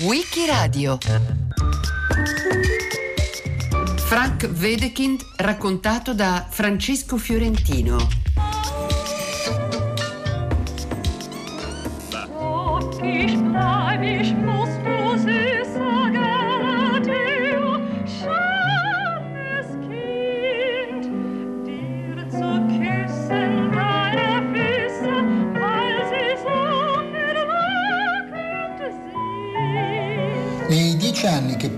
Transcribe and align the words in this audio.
Wikiradio 0.00 0.98
Frank 4.06 4.50
Wedekind 4.58 5.20
raccontato 5.36 6.12
da 6.12 6.46
Francesco 6.50 7.16
Fiorentino. 7.16 7.96
Anni 13.54 14.16
che 14.18 14.45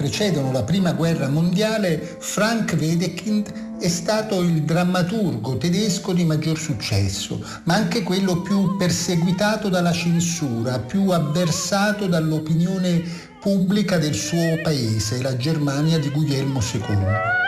precedono 0.08 0.52
la 0.52 0.62
Prima 0.62 0.92
Guerra 0.92 1.28
Mondiale, 1.28 2.16
Frank 2.18 2.74
Wedekind 2.78 3.76
è 3.78 3.88
stato 3.88 4.40
il 4.40 4.62
drammaturgo 4.62 5.58
tedesco 5.58 6.14
di 6.14 6.24
maggior 6.24 6.58
successo, 6.58 7.44
ma 7.64 7.74
anche 7.74 8.02
quello 8.02 8.40
più 8.40 8.78
perseguitato 8.78 9.68
dalla 9.68 9.92
censura, 9.92 10.78
più 10.78 11.10
avversato 11.10 12.06
dall'opinione 12.06 13.02
pubblica 13.38 13.98
del 13.98 14.14
suo 14.14 14.58
paese, 14.62 15.20
la 15.20 15.36
Germania 15.36 15.98
di 15.98 16.08
Guglielmo 16.08 16.60
II 16.60 17.47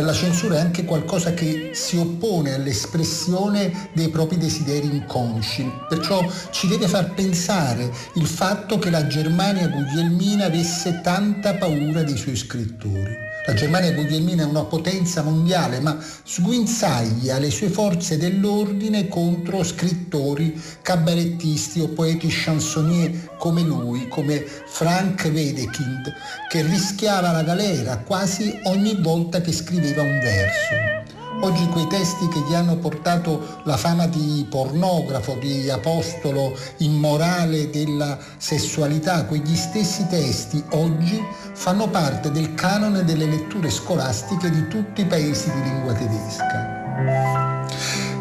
la 0.00 0.12
censura 0.12 0.56
è 0.56 0.60
anche 0.60 0.84
qualcosa 0.84 1.32
che 1.32 1.70
si 1.74 1.96
oppone 1.96 2.54
all'espressione 2.54 3.90
dei 3.92 4.08
propri 4.08 4.36
desideri 4.36 4.86
inconsci, 4.86 5.70
perciò 5.88 6.24
ci 6.50 6.66
deve 6.68 6.88
far 6.88 7.14
pensare 7.14 7.90
il 8.14 8.26
fatto 8.26 8.78
che 8.78 8.90
la 8.90 9.06
Germania 9.06 9.68
guglielmina 9.68 10.46
avesse 10.46 11.00
tanta 11.02 11.54
paura 11.54 12.02
dei 12.02 12.16
suoi 12.16 12.36
scrittori. 12.36 13.25
La 13.46 13.54
Germania 13.54 13.92
guglielmina 13.92 14.42
è 14.42 14.46
una 14.46 14.64
potenza 14.64 15.22
mondiale, 15.22 15.78
ma 15.78 15.96
sguinzaglia 16.00 17.38
le 17.38 17.50
sue 17.52 17.68
forze 17.68 18.16
dell'ordine 18.16 19.06
contro 19.06 19.62
scrittori, 19.62 20.60
cabarettisti 20.82 21.78
o 21.78 21.86
poeti 21.90 22.26
chansonnier 22.28 23.36
come 23.38 23.62
lui, 23.62 24.08
come 24.08 24.40
Frank 24.40 25.30
Wedekind, 25.32 26.12
che 26.48 26.62
rischiava 26.62 27.30
la 27.30 27.44
galera 27.44 27.98
quasi 27.98 28.58
ogni 28.64 29.00
volta 29.00 29.40
che 29.40 29.52
scriveva 29.52 30.02
un 30.02 30.18
verso. 30.18 31.05
Oggi 31.40 31.68
quei 31.68 31.86
testi 31.86 32.28
che 32.28 32.40
gli 32.48 32.54
hanno 32.54 32.76
portato 32.76 33.60
la 33.64 33.76
fama 33.76 34.06
di 34.06 34.46
pornografo, 34.48 35.36
di 35.38 35.68
apostolo 35.68 36.56
immorale 36.78 37.68
della 37.68 38.18
sessualità, 38.38 39.26
quegli 39.26 39.54
stessi 39.54 40.06
testi 40.08 40.62
oggi 40.70 41.22
fanno 41.52 41.88
parte 41.88 42.30
del 42.30 42.54
canone 42.54 43.04
delle 43.04 43.26
letture 43.26 43.70
scolastiche 43.70 44.50
di 44.50 44.66
tutti 44.68 45.02
i 45.02 45.06
paesi 45.06 45.52
di 45.52 45.62
lingua 45.62 45.92
tedesca. 45.92 47.64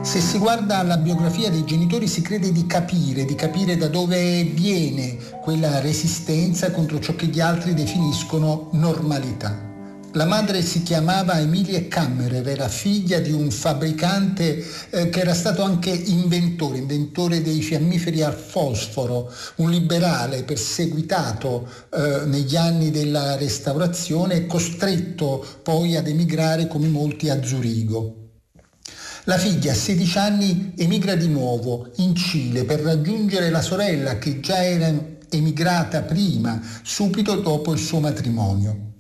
Se 0.02 0.20
si 0.20 0.38
guarda 0.38 0.84
la 0.84 0.98
biografia 0.98 1.50
dei 1.50 1.64
genitori 1.64 2.08
si 2.08 2.22
crede 2.22 2.52
di 2.52 2.68
capire, 2.68 3.26
di 3.26 3.36
capire 3.36 3.78
da 3.78 3.88
dove 3.88 4.44
viene 4.44 5.18
quella 5.42 5.80
resistenza 5.80 6.70
contro 6.72 7.00
ciò 7.00 7.16
che 7.16 7.28
gli 7.28 7.40
altri 7.40 7.74
definiscono 7.74 8.70
normalità. 8.74 9.74
La 10.16 10.24
madre 10.24 10.62
si 10.62 10.82
chiamava 10.82 11.42
Emilia 11.42 11.90
Kammerer, 11.90 12.48
era 12.48 12.70
figlia 12.70 13.20
di 13.20 13.34
un 13.34 13.52
fabbricante 13.52 14.66
eh, 14.92 15.10
che 15.10 15.20
era 15.20 15.34
stato 15.34 15.62
anche 15.62 15.90
inventore, 15.90 16.78
inventore 16.78 17.42
dei 17.42 17.62
fiammiferi 17.62 18.22
al 18.22 18.34
fosforo, 18.34 19.30
un 19.56 19.70
liberale 19.70 20.44
perseguitato 20.44 21.70
eh, 21.94 22.22
negli 22.28 22.56
anni 22.56 22.92
della 22.92 23.36
restaurazione 23.36 24.36
e 24.36 24.46
costretto 24.46 25.46
poi 25.62 25.98
ad 25.98 26.08
emigrare 26.08 26.68
come 26.68 26.88
molti 26.88 27.30
a 27.30 27.44
Zurigo. 27.44 28.30
La 29.26 29.38
figlia 29.38 29.74
a 29.74 29.76
16 29.76 30.18
anni 30.18 30.74
emigra 30.78 31.16
di 31.16 31.28
nuovo 31.28 31.92
in 31.98 32.16
Cile 32.16 32.64
per 32.64 32.80
raggiungere 32.80 33.50
la 33.50 33.62
sorella 33.62 34.18
che 34.18 34.40
già 34.40 34.64
era 34.64 34.94
emigrata 35.30 36.04
prima, 36.04 36.62
subito 36.84 37.36
dopo 37.36 37.74
il 37.74 37.80
suo 37.80 38.00
matrimonio. 38.00 38.94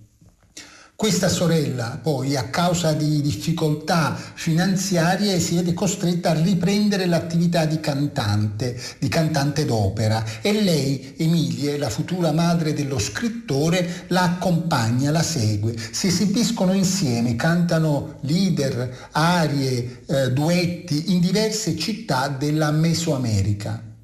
Questa 0.98 1.28
sorella 1.28 2.00
poi 2.02 2.38
a 2.38 2.46
causa 2.46 2.94
di 2.94 3.20
difficoltà 3.20 4.16
finanziarie 4.16 5.42
si 5.42 5.56
vede 5.56 5.74
costretta 5.74 6.30
a 6.30 6.42
riprendere 6.42 7.06
l'attività 7.06 7.66
di 7.66 7.82
cantante, 7.82 8.82
di 8.98 9.10
cantante 9.10 9.66
d'opera 9.66 10.24
e 10.42 10.54
lei, 10.64 11.16
Emilie, 11.18 11.78
la 11.78 11.90
futura 11.90 12.32
madre 12.32 12.72
dello 12.72 12.98
scrittore, 12.98 14.06
la 14.08 14.24
accompagna, 14.24 15.12
la 15.12 15.22
segue. 15.22 15.76
Si 15.78 16.08
esibiscono 16.08 16.72
insieme, 16.72 17.36
cantano 17.36 18.20
leader, 18.22 19.10
arie, 19.12 20.04
eh, 20.06 20.32
duetti 20.32 21.12
in 21.12 21.20
diverse 21.20 21.76
città 21.76 22.30
della 22.30 22.72
Mesoamerica. 22.72 23.95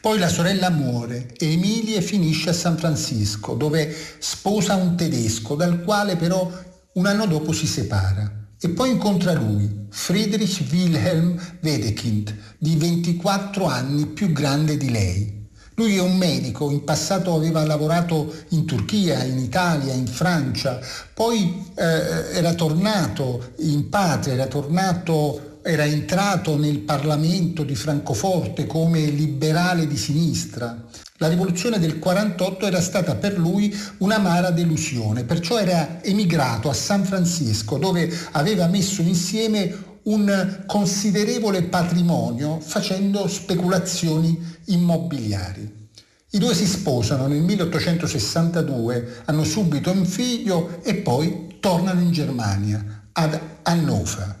Poi 0.00 0.18
la 0.18 0.28
sorella 0.28 0.70
muore 0.70 1.28
e 1.36 1.52
Emilie 1.52 2.00
finisce 2.00 2.50
a 2.50 2.54
San 2.54 2.78
Francisco, 2.78 3.54
dove 3.54 3.94
sposa 4.18 4.74
un 4.76 4.96
tedesco, 4.96 5.54
dal 5.54 5.82
quale 5.82 6.16
però 6.16 6.50
un 6.94 7.06
anno 7.06 7.26
dopo 7.26 7.52
si 7.52 7.66
separa. 7.66 8.46
E 8.60 8.70
poi 8.70 8.90
incontra 8.90 9.32
lui, 9.34 9.86
Friedrich 9.90 10.64
Wilhelm 10.72 11.38
Wedekind, 11.62 12.36
di 12.58 12.76
24 12.76 13.66
anni 13.66 14.06
più 14.06 14.32
grande 14.32 14.76
di 14.76 14.90
lei. 14.90 15.46
Lui 15.74 15.96
è 15.96 16.00
un 16.00 16.16
medico, 16.16 16.70
in 16.70 16.82
passato 16.82 17.34
aveva 17.34 17.64
lavorato 17.64 18.34
in 18.48 18.64
Turchia, 18.64 19.22
in 19.22 19.38
Italia, 19.38 19.92
in 19.92 20.08
Francia, 20.08 20.80
poi 21.14 21.66
eh, 21.76 22.34
era 22.34 22.52
tornato 22.54 23.52
in 23.58 23.88
patria, 23.88 24.32
era 24.34 24.46
tornato 24.46 25.47
era 25.68 25.84
entrato 25.84 26.56
nel 26.56 26.78
Parlamento 26.78 27.62
di 27.62 27.74
Francoforte 27.74 28.66
come 28.66 29.00
liberale 29.00 29.86
di 29.86 29.98
sinistra. 29.98 30.82
La 31.18 31.28
rivoluzione 31.28 31.78
del 31.78 31.98
48 31.98 32.66
era 32.66 32.80
stata 32.80 33.16
per 33.16 33.38
lui 33.38 33.78
un'amara 33.98 34.50
delusione, 34.50 35.24
perciò 35.24 35.58
era 35.58 36.02
emigrato 36.02 36.70
a 36.70 36.72
San 36.72 37.04
Francisco 37.04 37.76
dove 37.76 38.10
aveva 38.30 38.66
messo 38.66 39.02
insieme 39.02 39.98
un 40.04 40.62
considerevole 40.64 41.64
patrimonio 41.64 42.60
facendo 42.60 43.28
speculazioni 43.28 44.40
immobiliari. 44.68 45.88
I 46.30 46.38
due 46.38 46.54
si 46.54 46.66
sposano 46.66 47.26
nel 47.26 47.42
1862, 47.42 49.22
hanno 49.26 49.44
subito 49.44 49.90
un 49.90 50.06
figlio 50.06 50.80
e 50.82 50.94
poi 50.94 51.58
tornano 51.60 52.00
in 52.00 52.10
Germania, 52.10 53.02
ad 53.12 53.38
Hannover. 53.64 54.37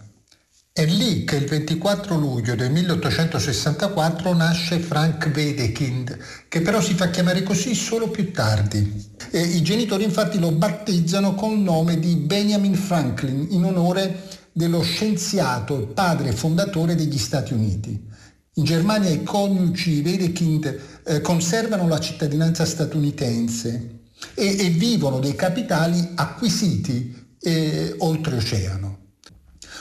È 0.78 0.86
lì 0.86 1.24
che 1.24 1.34
il 1.34 1.46
24 1.46 2.16
luglio 2.16 2.54
del 2.54 2.70
1864 2.70 4.32
nasce 4.32 4.78
Frank 4.78 5.28
Wedekind, 5.34 6.16
che 6.46 6.60
però 6.60 6.80
si 6.80 6.94
fa 6.94 7.10
chiamare 7.10 7.42
così 7.42 7.74
solo 7.74 8.10
più 8.10 8.30
tardi. 8.30 9.10
E 9.32 9.40
I 9.40 9.62
genitori 9.62 10.04
infatti 10.04 10.38
lo 10.38 10.52
battezzano 10.52 11.34
col 11.34 11.58
nome 11.58 11.98
di 11.98 12.14
Benjamin 12.14 12.76
Franklin 12.76 13.48
in 13.50 13.64
onore 13.64 14.28
dello 14.52 14.80
scienziato 14.82 15.82
e 15.82 15.86
padre 15.86 16.30
fondatore 16.30 16.94
degli 16.94 17.18
Stati 17.18 17.54
Uniti. 17.54 18.00
In 18.54 18.62
Germania 18.62 19.10
i 19.10 19.24
coniugi 19.24 20.00
Wedekind 20.04 20.80
eh, 21.02 21.20
conservano 21.20 21.88
la 21.88 21.98
cittadinanza 21.98 22.64
statunitense 22.64 24.02
e, 24.32 24.56
e 24.56 24.68
vivono 24.68 25.18
dei 25.18 25.34
capitali 25.34 26.12
acquisiti 26.14 27.34
eh, 27.40 27.96
oltreoceano. 27.98 28.97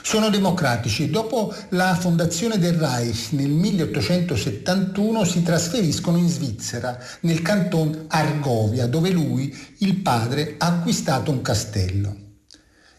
Sono 0.08 0.30
democratici 0.30 1.10
dopo 1.10 1.54
la 1.72 1.94
fondazione 1.94 2.58
del 2.58 2.76
Reich 2.76 3.32
nel 3.32 3.50
1871 3.50 5.26
si 5.26 5.44
trasferiscono 5.44 6.16
in 6.16 6.30
Svizzera, 6.30 6.98
nel 7.24 7.42
canton 7.42 8.06
Argovia, 8.08 8.88
dove 8.88 9.10
lui, 9.10 9.54
il 9.80 9.98
padre, 9.98 10.56
ha 10.60 10.68
acquistato 10.68 11.30
un 11.30 11.42
castello. 11.42 12.16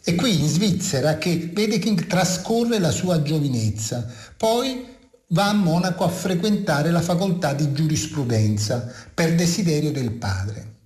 È 0.04 0.14
qui 0.16 0.38
in 0.38 0.48
Svizzera 0.48 1.16
che 1.16 1.50
Wedekind 1.56 2.06
trascorre 2.06 2.78
la 2.78 2.90
sua 2.90 3.22
giovinezza, 3.22 4.06
poi 4.36 4.84
va 5.28 5.48
a 5.48 5.54
Monaco 5.54 6.04
a 6.04 6.10
frequentare 6.10 6.90
la 6.90 7.00
facoltà 7.00 7.54
di 7.54 7.72
giurisprudenza 7.72 8.86
per 9.14 9.34
desiderio 9.34 9.92
del 9.92 10.12
padre. 10.12 10.76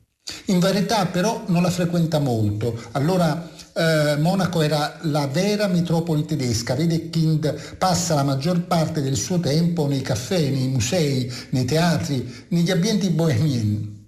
In 0.47 0.61
verità 0.61 1.05
però 1.07 1.43
non 1.49 1.63
la 1.63 1.71
frequenta 1.71 2.21
molto, 2.21 2.81
allora 2.93 3.51
eh, 3.75 4.17
Monaco 4.19 4.63
era 4.63 4.99
la 5.03 5.27
vera 5.27 5.67
metropoli 5.67 6.25
tedesca, 6.25 6.75
vede 6.75 7.11
Kind 7.11 7.77
passa 7.77 8.15
la 8.15 8.23
maggior 8.23 8.63
parte 8.63 9.01
del 9.01 9.17
suo 9.17 9.41
tempo 9.41 9.87
nei 9.87 10.03
caffè, 10.03 10.51
nei 10.51 10.69
musei, 10.69 11.33
nei 11.51 11.65
teatri, 11.65 12.47
negli 12.49 12.71
ambienti 12.71 13.09
bohemien. 13.11 14.01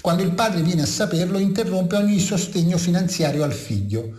Quando 0.00 0.22
il 0.22 0.32
padre 0.32 0.62
viene 0.62 0.82
a 0.82 0.86
saperlo 0.86 1.38
interrompe 1.38 1.96
ogni 1.96 2.18
sostegno 2.18 2.76
finanziario 2.76 3.44
al 3.44 3.52
figlio. 3.52 4.12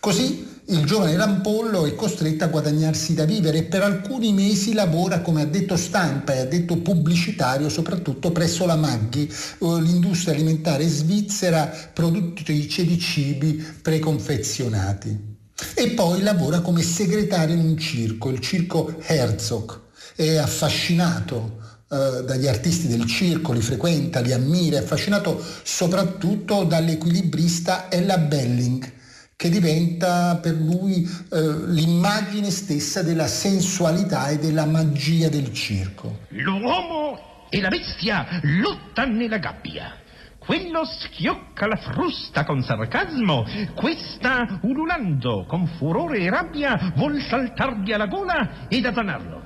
Così 0.00 0.57
il 0.70 0.84
giovane 0.84 1.16
Rampollo 1.16 1.86
è 1.86 1.94
costretto 1.94 2.44
a 2.44 2.48
guadagnarsi 2.48 3.14
da 3.14 3.24
vivere 3.24 3.58
e 3.58 3.62
per 3.62 3.82
alcuni 3.82 4.34
mesi 4.34 4.74
lavora 4.74 5.20
come 5.22 5.42
addetto 5.42 5.76
stampa 5.76 6.34
e 6.34 6.40
addetto 6.40 6.76
pubblicitario 6.78 7.70
soprattutto 7.70 8.32
presso 8.32 8.66
la 8.66 8.76
Maggi, 8.76 9.26
eh, 9.26 9.80
l'industria 9.80 10.34
alimentare 10.34 10.86
svizzera 10.86 11.72
produttrice 11.92 12.84
di 12.84 12.98
cibi 12.98 13.64
preconfezionati. 13.80 15.36
E 15.74 15.90
poi 15.90 16.22
lavora 16.22 16.60
come 16.60 16.82
segretario 16.82 17.54
in 17.54 17.64
un 17.64 17.78
circo, 17.78 18.28
il 18.28 18.40
circo 18.40 18.94
Herzog. 19.00 19.80
È 20.14 20.36
affascinato 20.36 21.60
eh, 21.90 22.24
dagli 22.24 22.46
artisti 22.46 22.88
del 22.88 23.06
circo, 23.06 23.52
li 23.52 23.62
frequenta, 23.62 24.20
li 24.20 24.32
ammira, 24.32 24.76
è 24.76 24.82
affascinato 24.82 25.42
soprattutto 25.62 26.64
dall'equilibrista 26.64 27.90
Ella 27.90 28.18
Belling, 28.18 28.96
che 29.40 29.50
diventa 29.50 30.40
per 30.42 30.54
lui 30.54 31.04
eh, 31.04 31.68
l'immagine 31.68 32.50
stessa 32.50 33.04
della 33.04 33.28
sensualità 33.28 34.30
e 34.30 34.38
della 34.38 34.66
magia 34.66 35.28
del 35.28 35.52
circo. 35.52 36.22
L'uomo 36.30 37.46
e 37.48 37.60
la 37.60 37.68
bestia 37.68 38.40
lottano 38.42 39.14
nella 39.14 39.38
gabbia. 39.38 39.94
Quello 40.40 40.84
schiocca 40.84 41.68
la 41.68 41.76
frusta 41.76 42.44
con 42.44 42.64
sarcasmo, 42.64 43.46
questa, 43.76 44.58
ululando 44.62 45.44
con 45.46 45.68
furore 45.78 46.18
e 46.18 46.30
rabbia, 46.30 46.92
vuol 46.96 47.22
saltargli 47.22 47.92
alla 47.92 48.06
gola 48.06 48.66
ed 48.66 48.86
azzanarlo. 48.86 49.42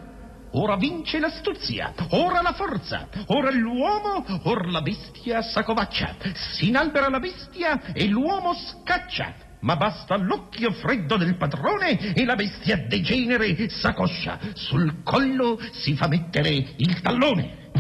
Ora 0.53 0.77
vince 0.77 1.19
l'astuzia, 1.19 1.93
ora 2.13 2.41
la 2.41 2.55
forza, 2.55 3.09
ora 3.27 3.51
l'uomo, 3.51 4.25
ora 4.45 4.71
la 4.71 4.81
bestia 4.81 5.43
s'accovaccia. 5.43 6.17
Si 6.57 6.69
inalbera 6.69 7.11
la 7.11 7.21
bestia 7.21 7.93
e 7.93 8.07
l'uomo 8.07 8.55
scaccia 8.55 9.51
ma 9.63 9.77
basta 9.77 10.17
l'occhio 10.17 10.71
freddo 10.73 11.17
del 11.17 11.37
padrone 11.37 12.15
e 12.15 12.25
la 12.25 12.35
bestia 12.35 12.77
degenere 12.87 13.69
s'accoscia. 13.69 14.39
Sul 14.55 15.03
collo 15.03 15.59
si 15.73 15.95
fa 15.95 16.07
mettere 16.09 16.51
il 16.77 17.01
tallone. 17.01 17.71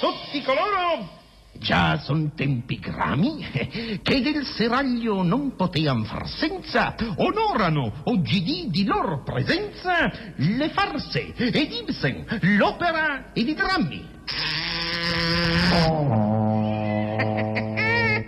Tutti 0.00 0.42
coloro 0.42 1.18
Già 1.60 1.98
son 1.98 2.34
tempi 2.34 2.78
grami 2.78 3.46
che 4.02 4.22
del 4.22 4.46
seraglio 4.46 5.22
non 5.22 5.56
potean 5.56 6.04
far 6.04 6.26
senza, 6.26 6.94
onorano 7.16 8.00
oggidì 8.04 8.68
di 8.70 8.84
lor 8.84 9.22
presenza 9.24 10.10
le 10.36 10.70
farse 10.70 11.34
ed 11.34 11.70
Ibsen, 11.70 12.24
l'opera 12.56 13.32
ed 13.34 13.48
i 13.48 13.54
drammi. 13.54 14.08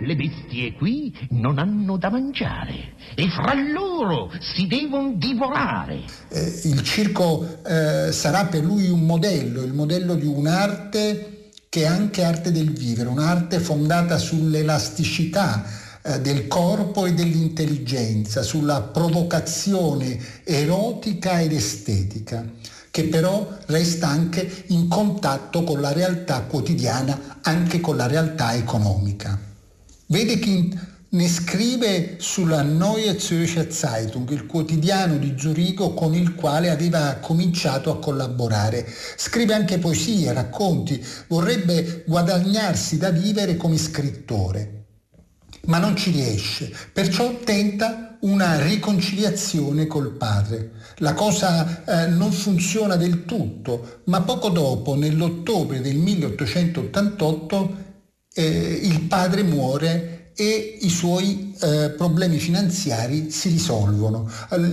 Le 0.05 0.15
bestie 0.15 0.73
qui 0.73 1.15
non 1.31 1.57
hanno 1.57 1.97
da 1.97 2.09
mangiare 2.09 2.93
e 3.15 3.27
fra 3.29 3.53
loro 3.53 4.31
si 4.39 4.67
devono 4.67 5.13
divorare. 5.15 6.01
Eh, 6.29 6.61
il 6.65 6.83
circo 6.83 7.63
eh, 7.65 8.11
sarà 8.11 8.45
per 8.45 8.63
lui 8.63 8.89
un 8.89 9.05
modello, 9.05 9.63
il 9.63 9.73
modello 9.73 10.15
di 10.15 10.25
un'arte 10.25 11.51
che 11.69 11.81
è 11.81 11.85
anche 11.85 12.23
arte 12.23 12.51
del 12.51 12.71
vivere, 12.71 13.09
un'arte 13.09 13.59
fondata 13.59 14.17
sull'elasticità 14.17 15.65
eh, 16.03 16.19
del 16.21 16.47
corpo 16.47 17.05
e 17.05 17.13
dell'intelligenza, 17.13 18.43
sulla 18.43 18.81
provocazione 18.81 20.19
erotica 20.43 21.41
ed 21.41 21.53
estetica 21.53 22.45
che 22.93 23.05
però 23.05 23.47
resta 23.65 24.07
anche 24.07 24.65
in 24.67 24.87
contatto 24.87 25.63
con 25.63 25.81
la 25.81 25.91
realtà 25.91 26.41
quotidiana, 26.41 27.39
anche 27.41 27.81
con 27.81 27.95
la 27.97 28.05
realtà 28.05 28.53
economica. 28.53 29.52
Wedekind 30.13 30.91
ne 31.09 31.27
scrive 31.27 32.17
sulla 32.19 32.61
Neue 32.61 33.19
Zürcher 33.19 33.71
Zeitung, 33.71 34.29
il 34.29 34.45
quotidiano 34.45 35.17
di 35.17 35.33
Zurigo 35.35 35.95
con 35.95 36.13
il 36.13 36.35
quale 36.35 36.69
aveva 36.69 37.17
cominciato 37.19 37.89
a 37.89 37.97
collaborare. 37.97 38.85
Scrive 39.17 39.55
anche 39.55 39.79
poesie, 39.79 40.31
racconti, 40.31 41.03
vorrebbe 41.27 42.03
guadagnarsi 42.05 42.99
da 42.99 43.09
vivere 43.09 43.57
come 43.57 43.75
scrittore, 43.79 44.85
ma 45.65 45.79
non 45.79 45.95
ci 45.95 46.11
riesce, 46.11 46.71
perciò 46.93 47.39
tenta 47.43 48.17
una 48.21 48.61
riconciliazione 48.61 49.87
col 49.87 50.11
padre. 50.11 50.73
La 50.97 51.15
cosa 51.15 51.85
eh, 51.85 52.07
non 52.09 52.31
funziona 52.31 52.97
del 52.97 53.25
tutto, 53.25 54.01
ma 54.05 54.21
poco 54.21 54.49
dopo, 54.49 54.93
nell'ottobre 54.93 55.81
del 55.81 55.97
1888, 55.97 57.92
eh, 58.33 58.79
il 58.81 59.01
padre 59.01 59.43
muore 59.43 60.13
e 60.35 60.79
i 60.81 60.89
suoi 60.89 61.53
eh, 61.59 61.91
problemi 61.95 62.39
finanziari 62.39 63.29
si 63.29 63.49
risolvono, 63.49 64.29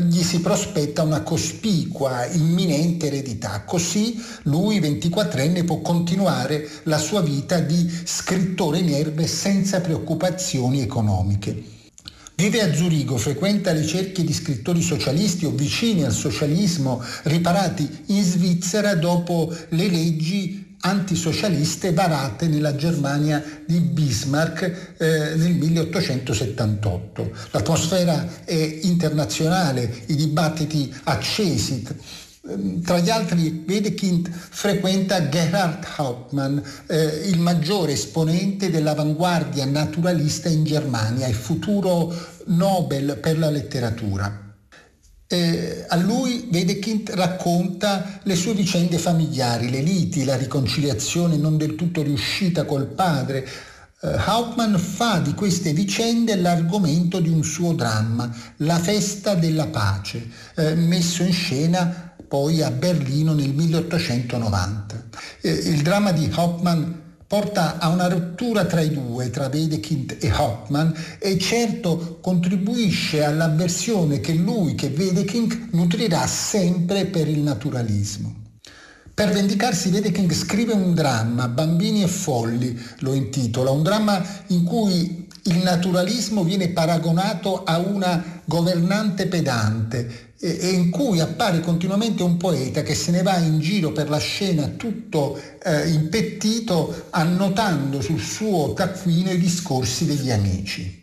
gli 0.09 0.23
si 0.23 0.41
prospetta 0.41 1.03
una 1.03 1.23
cospicua, 1.23 2.27
imminente 2.27 3.09
eredità, 3.09 3.63
così 3.67 4.19
lui 4.45 4.81
24enne 4.81 5.65
può 5.65 5.81
continuare 5.81 6.67
la 6.85 6.99
sua 6.99 7.21
vita 7.21 7.59
di 7.61 7.91
scrittore 8.05 8.79
in 8.79 8.95
erbe 8.95 9.27
senza 9.27 9.81
preoccupazioni 9.81 10.81
economiche. 10.81 11.79
Vive 12.37 12.63
a 12.63 12.73
Zurigo, 12.73 13.19
frequenta 13.19 13.73
le 13.73 13.85
cerchie 13.85 14.25
di 14.25 14.33
scrittori 14.33 14.81
socialisti 14.81 15.45
o 15.45 15.51
vicini 15.51 16.05
al 16.05 16.13
socialismo 16.13 17.03
riparati 17.25 18.05
in 18.07 18.25
Svizzera 18.25 18.95
dopo 18.95 19.55
le 19.69 19.89
leggi 19.89 20.70
antisocialiste 20.81 21.93
varate 21.93 22.47
nella 22.47 22.75
Germania 22.75 23.43
di 23.67 23.81
Bismarck 23.81 24.95
eh, 24.99 25.35
nel 25.37 25.55
1878. 25.55 27.31
L'atmosfera 27.51 28.45
è 28.45 28.79
internazionale, 28.83 30.05
i 30.07 30.15
dibattiti 30.15 30.93
accesi. 31.05 31.87
Tra 32.83 32.99
gli 32.99 33.11
altri 33.11 33.65
Wedekind 33.69 34.31
frequenta 34.31 35.29
Gerhard 35.29 35.85
Hauptmann, 35.97 36.59
eh, 36.87 37.05
il 37.27 37.39
maggiore 37.39 37.93
esponente 37.93 38.71
dell'avanguardia 38.71 39.67
naturalista 39.67 40.49
in 40.49 40.65
Germania 40.65 41.27
e 41.27 41.33
futuro 41.35 42.13
Nobel 42.47 43.19
per 43.21 43.39
la 43.39 43.51
letteratura. 43.51 44.50
Eh, 45.33 45.85
a 45.87 45.95
lui 45.95 46.49
Wedekind 46.51 47.11
racconta 47.11 48.19
le 48.25 48.35
sue 48.35 48.53
vicende 48.53 48.99
familiari, 48.99 49.71
le 49.71 49.81
liti, 49.81 50.25
la 50.25 50.35
riconciliazione 50.35 51.37
non 51.37 51.57
del 51.57 51.77
tutto 51.77 52.03
riuscita 52.03 52.65
col 52.65 52.87
padre. 52.87 53.47
Eh, 54.03 54.09
Hauptmann 54.27 54.75
fa 54.75 55.21
di 55.21 55.33
queste 55.35 55.73
vicende 55.73 56.35
l'argomento 56.35 57.21
di 57.21 57.29
un 57.29 57.45
suo 57.45 57.75
dramma, 57.75 58.29
La 58.57 58.81
festa 58.81 59.37
della 59.37 59.69
pace, 59.69 60.29
eh, 60.57 60.75
messo 60.75 61.23
in 61.23 61.33
scena 61.33 62.13
poi 62.27 62.61
a 62.63 62.73
Berlino 62.73 63.33
nel 63.33 63.55
1890. 63.55 65.05
Eh, 65.43 65.49
il 65.53 65.83
dramma 65.83 66.11
di 66.11 66.29
Hauptmann 66.35 66.91
porta 67.31 67.79
a 67.79 67.91
una 67.91 68.09
rottura 68.09 68.65
tra 68.65 68.81
i 68.81 68.91
due, 68.91 69.31
tra 69.31 69.47
Wedekind 69.47 70.17
e 70.19 70.33
Hoffman, 70.33 70.93
e 71.21 71.39
certo 71.39 72.19
contribuisce 72.21 73.23
all'avversione 73.23 74.19
che 74.19 74.33
lui, 74.33 74.75
che 74.75 74.93
Wedekind, 74.93 75.69
nutrirà 75.71 76.27
sempre 76.27 77.07
per 77.07 77.29
il 77.29 77.39
naturalismo. 77.39 78.35
Per 79.15 79.31
vendicarsi 79.31 79.91
Wedekind 79.91 80.33
scrive 80.33 80.73
un 80.73 80.93
dramma, 80.93 81.47
Bambini 81.47 82.03
e 82.03 82.09
folli 82.09 82.77
lo 82.99 83.13
intitola, 83.13 83.71
un 83.71 83.85
dramma 83.85 84.21
in 84.49 84.65
cui 84.65 85.29
il 85.45 85.59
naturalismo 85.59 86.43
viene 86.43 86.71
paragonato 86.71 87.63
a 87.63 87.79
una 87.79 88.41
governante 88.45 89.29
pedante 89.29 90.30
e 90.43 90.71
in 90.71 90.89
cui 90.89 91.21
appare 91.21 91.61
continuamente 91.61 92.23
un 92.23 92.39
poeta 92.39 92.83
che 92.83 92.95
se 92.95 93.11
ne 93.11 93.21
va 93.21 93.37
in 93.37 93.61
giro 93.61 93.93
per 93.93 94.09
la 94.09 94.19
scena 94.19 94.69
tutto 94.69 95.39
eh, 95.63 95.91
impettito 95.91 97.09
annotando 97.11 98.01
sul 98.01 98.21
suo 98.21 98.73
taccuino 98.73 99.31
i 99.31 99.39
discorsi 99.39 100.07
degli 100.07 100.31
amici. 100.31 100.99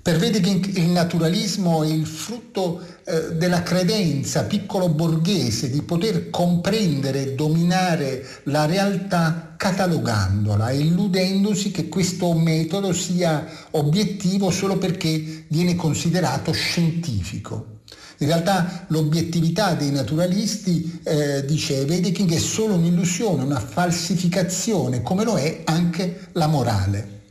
Per 0.00 0.18
Wedekind 0.18 0.76
il 0.76 0.90
naturalismo 0.90 1.82
è 1.82 1.88
il 1.88 2.06
frutto 2.06 2.86
eh, 3.04 3.34
della 3.36 3.62
credenza 3.62 4.44
piccolo 4.44 4.90
borghese 4.90 5.70
di 5.70 5.82
poter 5.82 6.28
comprendere 6.28 7.22
e 7.22 7.34
dominare 7.34 8.24
la 8.44 8.66
realtà 8.66 9.54
catalogandola, 9.56 10.70
illudendosi 10.70 11.70
che 11.70 11.88
questo 11.88 12.32
metodo 12.34 12.92
sia 12.92 13.44
obiettivo 13.70 14.50
solo 14.50 14.76
perché 14.76 15.46
viene 15.48 15.74
considerato 15.74 16.52
scientifico. 16.52 17.73
In 18.18 18.26
realtà 18.26 18.86
l'obiettività 18.88 19.74
dei 19.74 19.90
naturalisti, 19.90 21.00
eh, 21.02 21.44
dice 21.44 21.82
Wedekind, 21.82 22.32
è 22.32 22.38
solo 22.38 22.74
un'illusione, 22.74 23.42
una 23.42 23.60
falsificazione, 23.60 25.02
come 25.02 25.24
lo 25.24 25.36
è 25.36 25.62
anche 25.64 26.28
la 26.32 26.46
morale. 26.46 27.22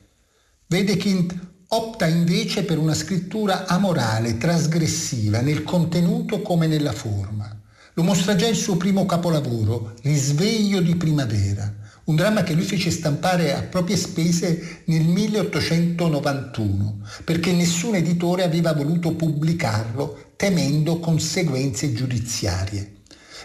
Wedekind 0.69 1.51
opta 1.69 2.05
invece 2.05 2.63
per 2.63 2.77
una 2.77 2.93
scrittura 2.93 3.65
amorale, 3.65 4.37
trasgressiva, 4.37 5.41
nel 5.41 5.63
contenuto 5.63 6.41
come 6.41 6.67
nella 6.67 6.91
forma. 6.91 7.49
Lo 7.95 8.03
mostra 8.03 8.35
già 8.35 8.47
il 8.47 8.55
suo 8.55 8.75
primo 8.75 9.05
capolavoro, 9.05 9.93
Risveglio 10.01 10.81
di 10.81 10.95
primavera, 10.95 11.71
un 12.05 12.15
dramma 12.15 12.43
che 12.43 12.53
lui 12.53 12.65
fece 12.65 12.91
stampare 12.91 13.53
a 13.53 13.61
proprie 13.61 13.95
spese 13.95 14.81
nel 14.85 15.03
1891, 15.03 16.99
perché 17.23 17.51
nessun 17.53 17.95
editore 17.95 18.43
aveva 18.43 18.73
voluto 18.73 19.13
pubblicarlo 19.13 20.33
temendo 20.35 20.99
conseguenze 20.99 21.93
giudiziarie. 21.93 22.92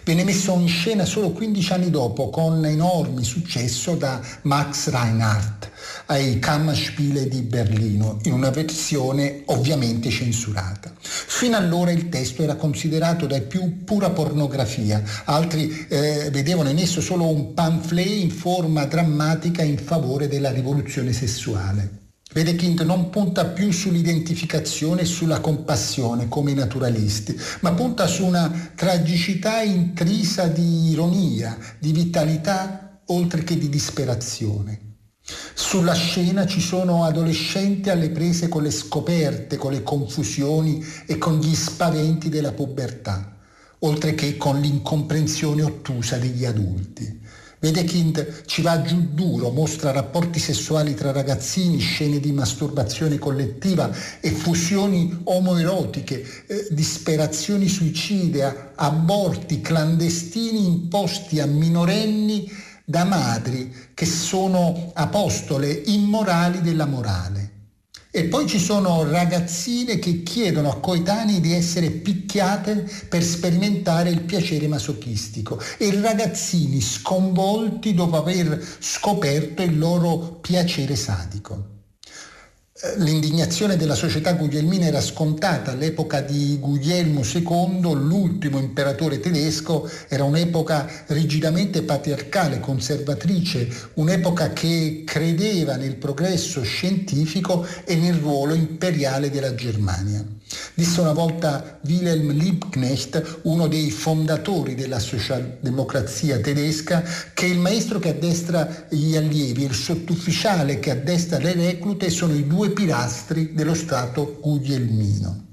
Venne 0.09 0.25
messo 0.25 0.55
in 0.55 0.69
scena 0.69 1.05
solo 1.05 1.33
15 1.33 1.73
anni 1.75 1.91
dopo 1.91 2.31
con 2.31 2.65
enorme 2.65 3.23
successo 3.23 3.95
da 3.95 4.19
Max 4.45 4.89
Reinhardt 4.89 5.71
ai 6.07 6.39
Kammerspiele 6.39 7.29
di 7.29 7.43
Berlino, 7.43 8.19
in 8.23 8.33
una 8.33 8.49
versione 8.49 9.43
ovviamente 9.45 10.09
censurata. 10.09 10.91
Fino 10.99 11.59
allora 11.59 11.91
il 11.91 12.09
testo 12.09 12.43
era 12.43 12.55
considerato 12.55 13.27
dai 13.27 13.43
più 13.43 13.85
pura 13.85 14.09
pornografia, 14.09 15.03
altri 15.25 15.87
eh, 15.91 16.31
vedevano 16.33 16.71
in 16.71 16.79
esso 16.79 17.03
solo 17.03 17.29
un 17.29 17.53
pamphlet 17.53 18.09
in 18.09 18.31
forma 18.31 18.87
drammatica 18.87 19.61
in 19.61 19.77
favore 19.77 20.27
della 20.27 20.51
rivoluzione 20.51 21.13
sessuale. 21.13 22.08
Wedekind 22.35 22.81
non 22.81 23.09
punta 23.09 23.47
più 23.47 23.73
sull'identificazione 23.73 25.01
e 25.01 25.07
sulla 25.07 25.41
compassione 25.41 26.29
come 26.29 26.51
i 26.51 26.55
naturalisti, 26.55 27.35
ma 27.61 27.73
punta 27.73 28.07
su 28.07 28.27
una 28.27 28.71
tragicità 28.75 29.63
intrisa 29.63 30.47
di 30.47 30.91
ironia, 30.91 31.57
di 31.79 31.93
vitalità 31.93 33.01
oltre 33.07 33.45
che 33.45 33.57
di 33.57 33.71
disperazione. 33.71 34.97
Sulla 35.55 35.95
scena 35.95 36.47
ci 36.47 36.61
sono 36.61 37.05
adolescenti 37.05 37.89
alle 37.89 38.11
prese 38.11 38.49
con 38.49 38.63
le 38.63 38.71
scoperte, 38.71 39.57
con 39.57 39.73
le 39.73 39.83
confusioni 39.83 40.85
e 41.07 41.17
con 41.17 41.39
gli 41.39 41.55
spaventi 41.55 42.29
della 42.29 42.53
pubertà, 42.53 43.37
oltre 43.81 44.15
che 44.15 44.37
con 44.37 44.61
l'incomprensione 44.61 45.63
ottusa 45.63 46.19
degli 46.19 46.45
adulti. 46.45 47.21
Wedekind 47.61 48.45
ci 48.47 48.63
va 48.63 48.83
giù 48.83 49.09
duro, 49.13 49.51
mostra 49.51 49.91
rapporti 49.91 50.39
sessuali 50.39 50.95
tra 50.95 51.11
ragazzini, 51.11 51.79
scene 51.79 52.21
di 52.21 52.31
masturbazione 52.31 53.19
collettiva, 53.19 53.91
effusioni 54.21 55.23
omoerotiche, 55.25 56.25
eh, 56.47 56.69
disperazioni 56.71 57.67
suicide, 57.67 58.73
aborti 58.77 59.61
clandestini 59.61 60.67
imposti 60.67 61.41
a 61.41 61.47
minorenni 61.47 62.49
da 62.85 63.03
madri 63.03 63.75
che 63.93 64.07
sono 64.07 64.93
apostole 64.95 65.71
immorali 65.71 66.61
della 66.61 66.87
morale. 66.87 67.48
E 68.11 68.25
poi 68.25 68.47
ci 68.47 68.59
sono 68.59 69.05
ragazzine 69.05 69.99
che 69.99 70.23
chiedono 70.23 70.71
a 70.71 70.81
coetanei 70.81 71.41
di 71.41 71.53
essere 71.53 71.91
picchiate 71.91 72.91
per 73.09 73.23
sperimentare 73.23 74.09
il 74.09 74.23
piacere 74.23 74.67
masochistico 74.67 75.61
e 75.77 76.01
ragazzini 76.01 76.81
sconvolti 76.81 77.93
dopo 77.93 78.17
aver 78.17 78.67
scoperto 78.79 79.63
il 79.63 79.79
loro 79.79 80.39
piacere 80.41 80.97
sadico. 80.97 81.78
Eh, 82.81 82.97
l'indignazione 82.99 83.77
della 83.77 83.97
società 83.97 84.35
guglielmina 84.35 84.87
era 84.87 85.01
scontata. 85.01 85.73
All'epoca 85.73 86.21
di 86.21 86.59
Guglielmo 86.61 87.23
II, 87.25 87.93
l'ultimo 87.95 88.61
imperatore 88.61 89.19
tedesco, 89.19 89.91
era 90.07 90.23
un'epoca 90.23 90.89
rigidamente 91.09 91.83
patriarcale, 91.83 92.61
conservatrice, 92.61 93.69
un'epoca 93.95 94.53
che 94.53 95.03
credeva 95.05 95.75
nel 95.75 95.97
progresso 95.97 96.63
scientifico 96.63 97.67
e 97.85 97.97
nel 97.97 98.15
ruolo 98.15 98.55
imperiale 98.55 99.29
della 99.29 99.57
Germania. 99.57 100.38
Disse 100.75 101.01
una 101.01 101.13
volta 101.13 101.79
Wilhelm 101.85 102.31
Liebknecht, 102.31 103.41
uno 103.43 103.67
dei 103.67 103.91
fondatori 103.91 104.75
della 104.75 104.99
socialdemocrazia 104.99 106.41
tedesca, 106.41 107.03
che 107.35 107.47
il 107.47 107.59
maestro 107.59 107.99
che 107.99 108.11
addestra 108.11 108.87
gli 108.89 109.17
allievi 109.17 109.65
e 109.65 109.67
il 109.67 109.75
sottufficiale 109.75 110.79
che 110.79 110.91
addestra 110.91 111.39
le 111.39 111.55
reclute 111.55 112.09
sono 112.11 112.35
i 112.35 112.47
due 112.47 112.71
pilastri 112.71 113.53
dello 113.53 113.75
Stato 113.75 114.39
guglielmino. 114.41 115.47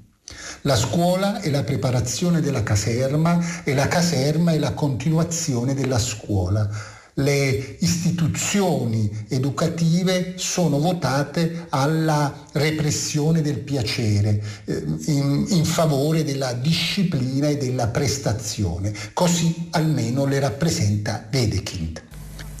La 0.62 0.76
scuola 0.76 1.40
è 1.40 1.50
la 1.50 1.62
preparazione 1.62 2.40
della 2.40 2.62
caserma 2.62 3.62
e 3.64 3.74
la 3.74 3.88
caserma 3.88 4.52
è 4.52 4.58
la 4.58 4.72
continuazione 4.72 5.74
della 5.74 5.98
scuola 5.98 6.94
le 7.18 7.76
istituzioni 7.80 9.10
educative 9.28 10.34
sono 10.36 10.78
votate 10.78 11.66
alla 11.70 12.44
repressione 12.52 13.40
del 13.40 13.58
piacere, 13.60 14.42
eh, 14.64 14.84
in, 15.06 15.46
in, 15.48 15.64
favore 15.64 16.24
della 16.24 16.52
disciplina 16.52 17.48
e 17.48 17.56
della 17.56 17.88
prestazione. 17.88 18.92
Così 19.14 19.68
almeno 19.70 20.26
le 20.26 20.40
rappresenta 20.40 21.26
Wedekind. 21.32 22.02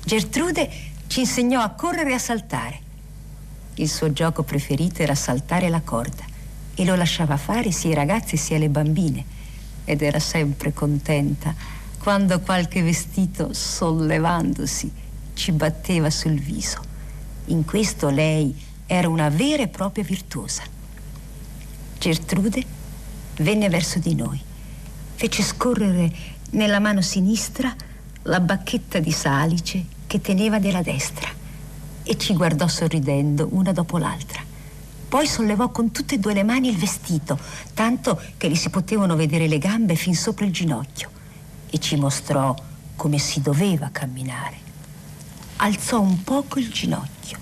Gertrude 0.04 0.70
ci 1.06 1.20
insegnò 1.20 1.60
a 1.60 1.70
correre 1.70 2.10
e 2.10 2.14
a 2.14 2.18
saltare. 2.18 2.80
Il 3.74 3.90
suo 3.90 4.10
gioco 4.12 4.42
preferito 4.42 5.02
era 5.02 5.14
saltare 5.14 5.68
la 5.68 5.82
corda 5.82 6.24
e 6.74 6.84
lo 6.84 6.94
lasciava 6.94 7.36
fare 7.36 7.72
sia 7.72 7.90
ai 7.90 7.96
ragazzi 7.96 8.38
sia 8.38 8.56
alle 8.56 8.70
bambine 8.70 9.24
ed 9.84 10.00
era 10.00 10.18
sempre 10.18 10.72
contenta 10.72 11.54
quando 12.06 12.38
qualche 12.38 12.84
vestito, 12.84 13.52
sollevandosi, 13.52 14.92
ci 15.34 15.50
batteva 15.50 16.08
sul 16.08 16.38
viso. 16.38 16.80
In 17.46 17.64
questo 17.64 18.10
lei 18.10 18.56
era 18.86 19.08
una 19.08 19.28
vera 19.28 19.64
e 19.64 19.66
propria 19.66 20.04
virtuosa. 20.04 20.62
Gertrude 21.98 22.64
venne 23.38 23.68
verso 23.68 23.98
di 23.98 24.14
noi, 24.14 24.40
fece 25.16 25.42
scorrere 25.42 26.14
nella 26.50 26.78
mano 26.78 27.02
sinistra 27.02 27.74
la 28.22 28.38
bacchetta 28.38 29.00
di 29.00 29.10
salice 29.10 29.84
che 30.06 30.20
teneva 30.20 30.58
nella 30.58 30.82
destra 30.82 31.28
e 32.04 32.16
ci 32.16 32.34
guardò 32.34 32.68
sorridendo 32.68 33.48
una 33.50 33.72
dopo 33.72 33.98
l'altra. 33.98 34.40
Poi 35.08 35.26
sollevò 35.26 35.70
con 35.70 35.90
tutte 35.90 36.14
e 36.14 36.18
due 36.18 36.34
le 36.34 36.44
mani 36.44 36.68
il 36.68 36.76
vestito, 36.76 37.36
tanto 37.74 38.22
che 38.36 38.48
gli 38.48 38.54
si 38.54 38.70
potevano 38.70 39.16
vedere 39.16 39.48
le 39.48 39.58
gambe 39.58 39.96
fin 39.96 40.14
sopra 40.14 40.44
il 40.44 40.52
ginocchio 40.52 41.14
e 41.70 41.78
ci 41.78 41.96
mostrò 41.96 42.54
come 42.96 43.18
si 43.18 43.40
doveva 43.40 43.90
camminare. 43.92 44.64
Alzò 45.56 46.00
un 46.00 46.22
poco 46.22 46.58
il 46.58 46.70
ginocchio, 46.70 47.38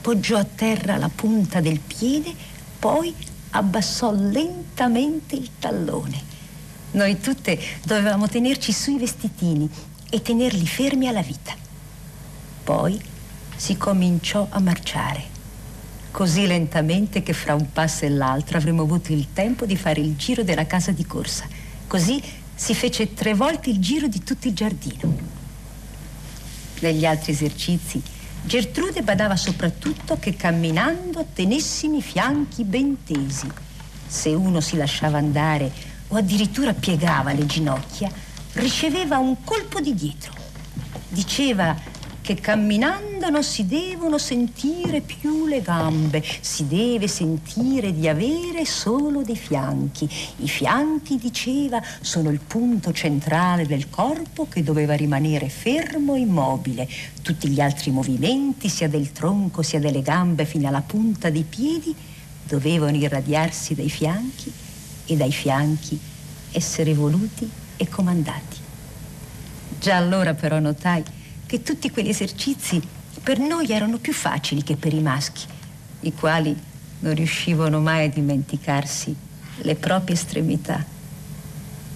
poggiò 0.00 0.38
a 0.38 0.44
terra 0.44 0.96
la 0.96 1.10
punta 1.14 1.60
del 1.60 1.80
piede, 1.80 2.34
poi 2.78 3.14
abbassò 3.50 4.12
lentamente 4.12 5.34
il 5.34 5.50
tallone. 5.58 6.32
Noi 6.92 7.20
tutte 7.20 7.58
dovevamo 7.84 8.28
tenerci 8.28 8.72
sui 8.72 8.98
vestitini 8.98 9.68
e 10.10 10.22
tenerli 10.22 10.66
fermi 10.66 11.08
alla 11.08 11.22
vita. 11.22 11.54
Poi 12.62 13.00
si 13.56 13.76
cominciò 13.76 14.46
a 14.50 14.60
marciare, 14.60 15.22
così 16.10 16.46
lentamente 16.46 17.22
che 17.22 17.32
fra 17.32 17.54
un 17.54 17.72
passo 17.72 18.04
e 18.04 18.10
l'altro 18.10 18.58
avremmo 18.58 18.82
avuto 18.82 19.12
il 19.12 19.32
tempo 19.32 19.66
di 19.66 19.76
fare 19.76 20.00
il 20.00 20.16
giro 20.16 20.42
della 20.42 20.66
casa 20.66 20.92
di 20.92 21.04
corsa. 21.06 21.46
Così 21.86 22.22
si 22.54 22.74
fece 22.74 23.14
tre 23.14 23.34
volte 23.34 23.70
il 23.70 23.78
giro 23.78 24.06
di 24.06 24.22
tutto 24.22 24.48
il 24.48 24.54
giardino. 24.54 25.32
Negli 26.80 27.04
altri 27.04 27.32
esercizi, 27.32 28.02
Gertrude 28.42 29.02
badava 29.02 29.36
soprattutto 29.36 30.18
che 30.18 30.36
camminando 30.36 31.26
tenessimo 31.32 31.96
i 31.96 32.02
fianchi 32.02 32.64
ben 32.64 33.02
tesi. 33.02 33.50
Se 34.06 34.28
uno 34.34 34.60
si 34.60 34.76
lasciava 34.76 35.18
andare 35.18 35.72
o 36.08 36.16
addirittura 36.16 36.74
piegava 36.74 37.32
le 37.32 37.46
ginocchia, 37.46 38.10
riceveva 38.52 39.18
un 39.18 39.42
colpo 39.42 39.80
di 39.80 39.94
dietro. 39.94 40.32
Diceva 41.08 41.74
che 42.24 42.36
camminando 42.36 43.28
non 43.28 43.44
si 43.44 43.66
devono 43.66 44.16
sentire 44.16 45.02
più 45.02 45.46
le 45.46 45.60
gambe, 45.60 46.24
si 46.40 46.66
deve 46.66 47.06
sentire 47.06 47.92
di 47.92 48.08
avere 48.08 48.64
solo 48.64 49.20
dei 49.22 49.36
fianchi. 49.36 50.08
I 50.38 50.48
fianchi, 50.48 51.18
diceva, 51.18 51.82
sono 52.00 52.30
il 52.30 52.40
punto 52.40 52.94
centrale 52.94 53.66
del 53.66 53.90
corpo 53.90 54.48
che 54.48 54.62
doveva 54.62 54.94
rimanere 54.94 55.50
fermo 55.50 56.14
e 56.14 56.20
immobile. 56.20 56.88
Tutti 57.20 57.46
gli 57.50 57.60
altri 57.60 57.90
movimenti, 57.90 58.70
sia 58.70 58.88
del 58.88 59.12
tronco 59.12 59.60
sia 59.60 59.78
delle 59.78 60.00
gambe 60.00 60.46
fino 60.46 60.66
alla 60.66 60.80
punta 60.80 61.28
dei 61.28 61.44
piedi, 61.46 61.94
dovevano 62.48 62.96
irradiarsi 62.96 63.74
dai 63.74 63.90
fianchi 63.90 64.50
e 65.04 65.14
dai 65.14 65.30
fianchi 65.30 66.00
essere 66.52 66.94
voluti 66.94 67.46
e 67.76 67.86
comandati. 67.86 68.56
Già 69.78 69.96
allora 69.98 70.32
però 70.32 70.58
notai 70.58 71.02
che 71.46 71.62
tutti 71.62 71.90
quegli 71.90 72.08
esercizi 72.08 72.80
per 73.22 73.38
noi 73.38 73.68
erano 73.68 73.98
più 73.98 74.12
facili 74.12 74.62
che 74.62 74.76
per 74.76 74.92
i 74.92 75.00
maschi, 75.00 75.46
i 76.00 76.12
quali 76.12 76.56
non 77.00 77.14
riuscivano 77.14 77.80
mai 77.80 78.06
a 78.06 78.10
dimenticarsi 78.10 79.14
le 79.58 79.74
proprie 79.76 80.16
estremità. 80.16 80.84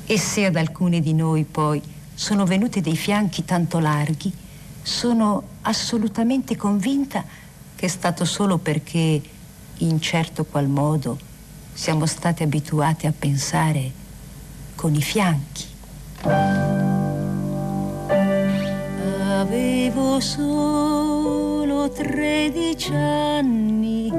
E 0.07 0.19
se 0.19 0.47
ad 0.47 0.57
alcune 0.57 1.00
di 1.00 1.12
noi 1.12 1.45
poi 1.45 1.83
sono 2.14 2.45
venute 2.45 2.81
dei 2.81 2.97
fianchi 2.97 3.45
tanto 3.45 3.78
larghi, 3.78 4.33
sono 4.83 5.43
assolutamente 5.62 6.57
convinta 6.57 7.25
che 7.76 7.87
è 7.87 7.88
stato 7.88 8.25
solo 8.25 8.59
perché 8.59 9.21
in 9.78 10.00
certo 10.00 10.45
qual 10.45 10.67
modo 10.67 11.19
siamo 11.75 12.07
state 12.07 12.43
abituate 12.43 13.07
a 13.07 13.12
pensare 13.17 13.93
con 14.75 14.95
i 14.95 15.02
fianchi. 15.02 15.67
Avevo 19.49 20.21
solo 20.21 21.88
tredici 21.88 22.93
anni, 22.93 24.12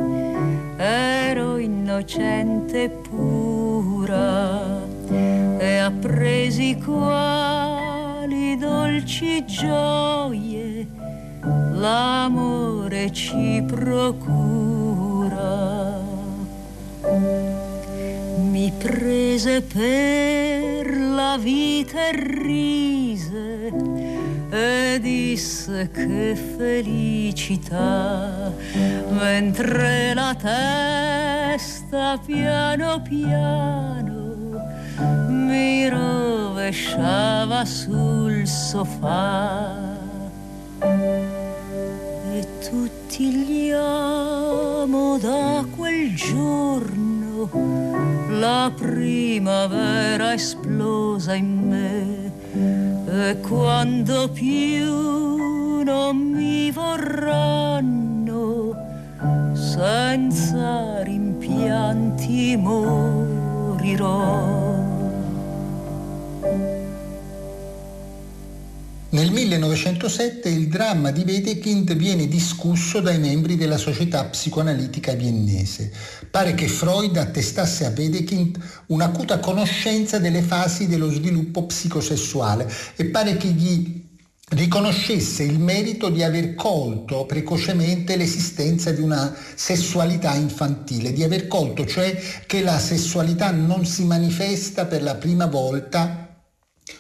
ero 0.76 1.58
innocente 1.58 2.86
e 2.86 2.90
pura 2.90 4.82
e 5.08 5.78
appresi 5.78 6.82
quali 6.84 8.58
dolci 8.58 9.46
gioie 9.46 10.88
l'amore 11.74 13.12
ci 13.12 13.64
procura. 13.68 14.82
Mi 18.50 18.74
prese 18.80 19.62
per 19.62 20.98
la 20.98 21.38
vita 21.40 22.08
e 22.08 22.14
rise 22.14 23.89
e 24.52 25.00
disse 25.00 25.90
che 25.94 26.36
felicità, 26.58 28.52
mentre 29.10 30.14
la 30.16 30.36
testa 30.36 32.20
piano 32.26 33.02
piano 33.02 34.30
mi 35.28 35.88
rovesciava 35.88 37.64
sul 37.64 38.48
sofà. 38.48 39.98
E 42.32 42.48
tutti 42.70 43.32
gli 43.32 43.70
amo 43.72 45.18
da 45.20 45.64
quel 45.76 46.16
giorno, 46.16 47.50
la 48.32 48.72
primavera 48.76 50.34
esplosa 50.34 51.36
in 51.36 51.68
me 51.68 52.39
e 52.54 53.38
quando 53.42 54.30
più 54.30 55.84
non 55.84 56.18
mi 56.18 56.72
vorranno, 56.72 58.74
senza 59.54 61.04
rimpianti 61.04 62.58
morirò. 62.58 64.79
Nel 69.20 69.34
1907 69.34 70.48
il 70.48 70.70
dramma 70.70 71.12
di 71.12 71.26
Wedekind 71.28 71.94
viene 71.98 72.30
discusso 72.30 73.02
dai 73.02 73.20
membri 73.20 73.58
della 73.58 73.76
Società 73.76 74.24
Psicoanalitica 74.24 75.12
Viennese. 75.12 75.92
Pare 76.32 76.54
che 76.54 76.70
Freud 76.70 77.18
attestasse 77.18 77.86
a 77.86 77.92
Wedekind 77.94 78.58
un'acuta 78.86 79.40
conoscenza 79.40 80.20
delle 80.20 80.42
fasi 80.42 80.88
dello 80.88 81.12
sviluppo 81.12 81.66
psicosessuale 81.66 82.72
e 82.96 83.08
pare 83.08 83.36
che 83.36 83.50
gli 83.50 84.06
riconoscesse 84.52 85.44
il 85.44 85.60
merito 85.60 86.08
di 86.08 86.24
aver 86.24 86.56
colto 86.56 87.26
precocemente 87.26 88.16
l'esistenza 88.16 88.92
di 88.92 89.02
una 89.02 89.36
sessualità 89.54 90.34
infantile, 90.36 91.12
di 91.12 91.24
aver 91.24 91.50
colto 91.50 91.86
cioè 91.86 92.18
che 92.48 92.62
la 92.62 92.80
sessualità 92.80 93.52
non 93.52 93.86
si 93.86 94.06
manifesta 94.06 94.86
per 94.86 95.04
la 95.04 95.16
prima 95.16 95.46
volta 95.46 96.29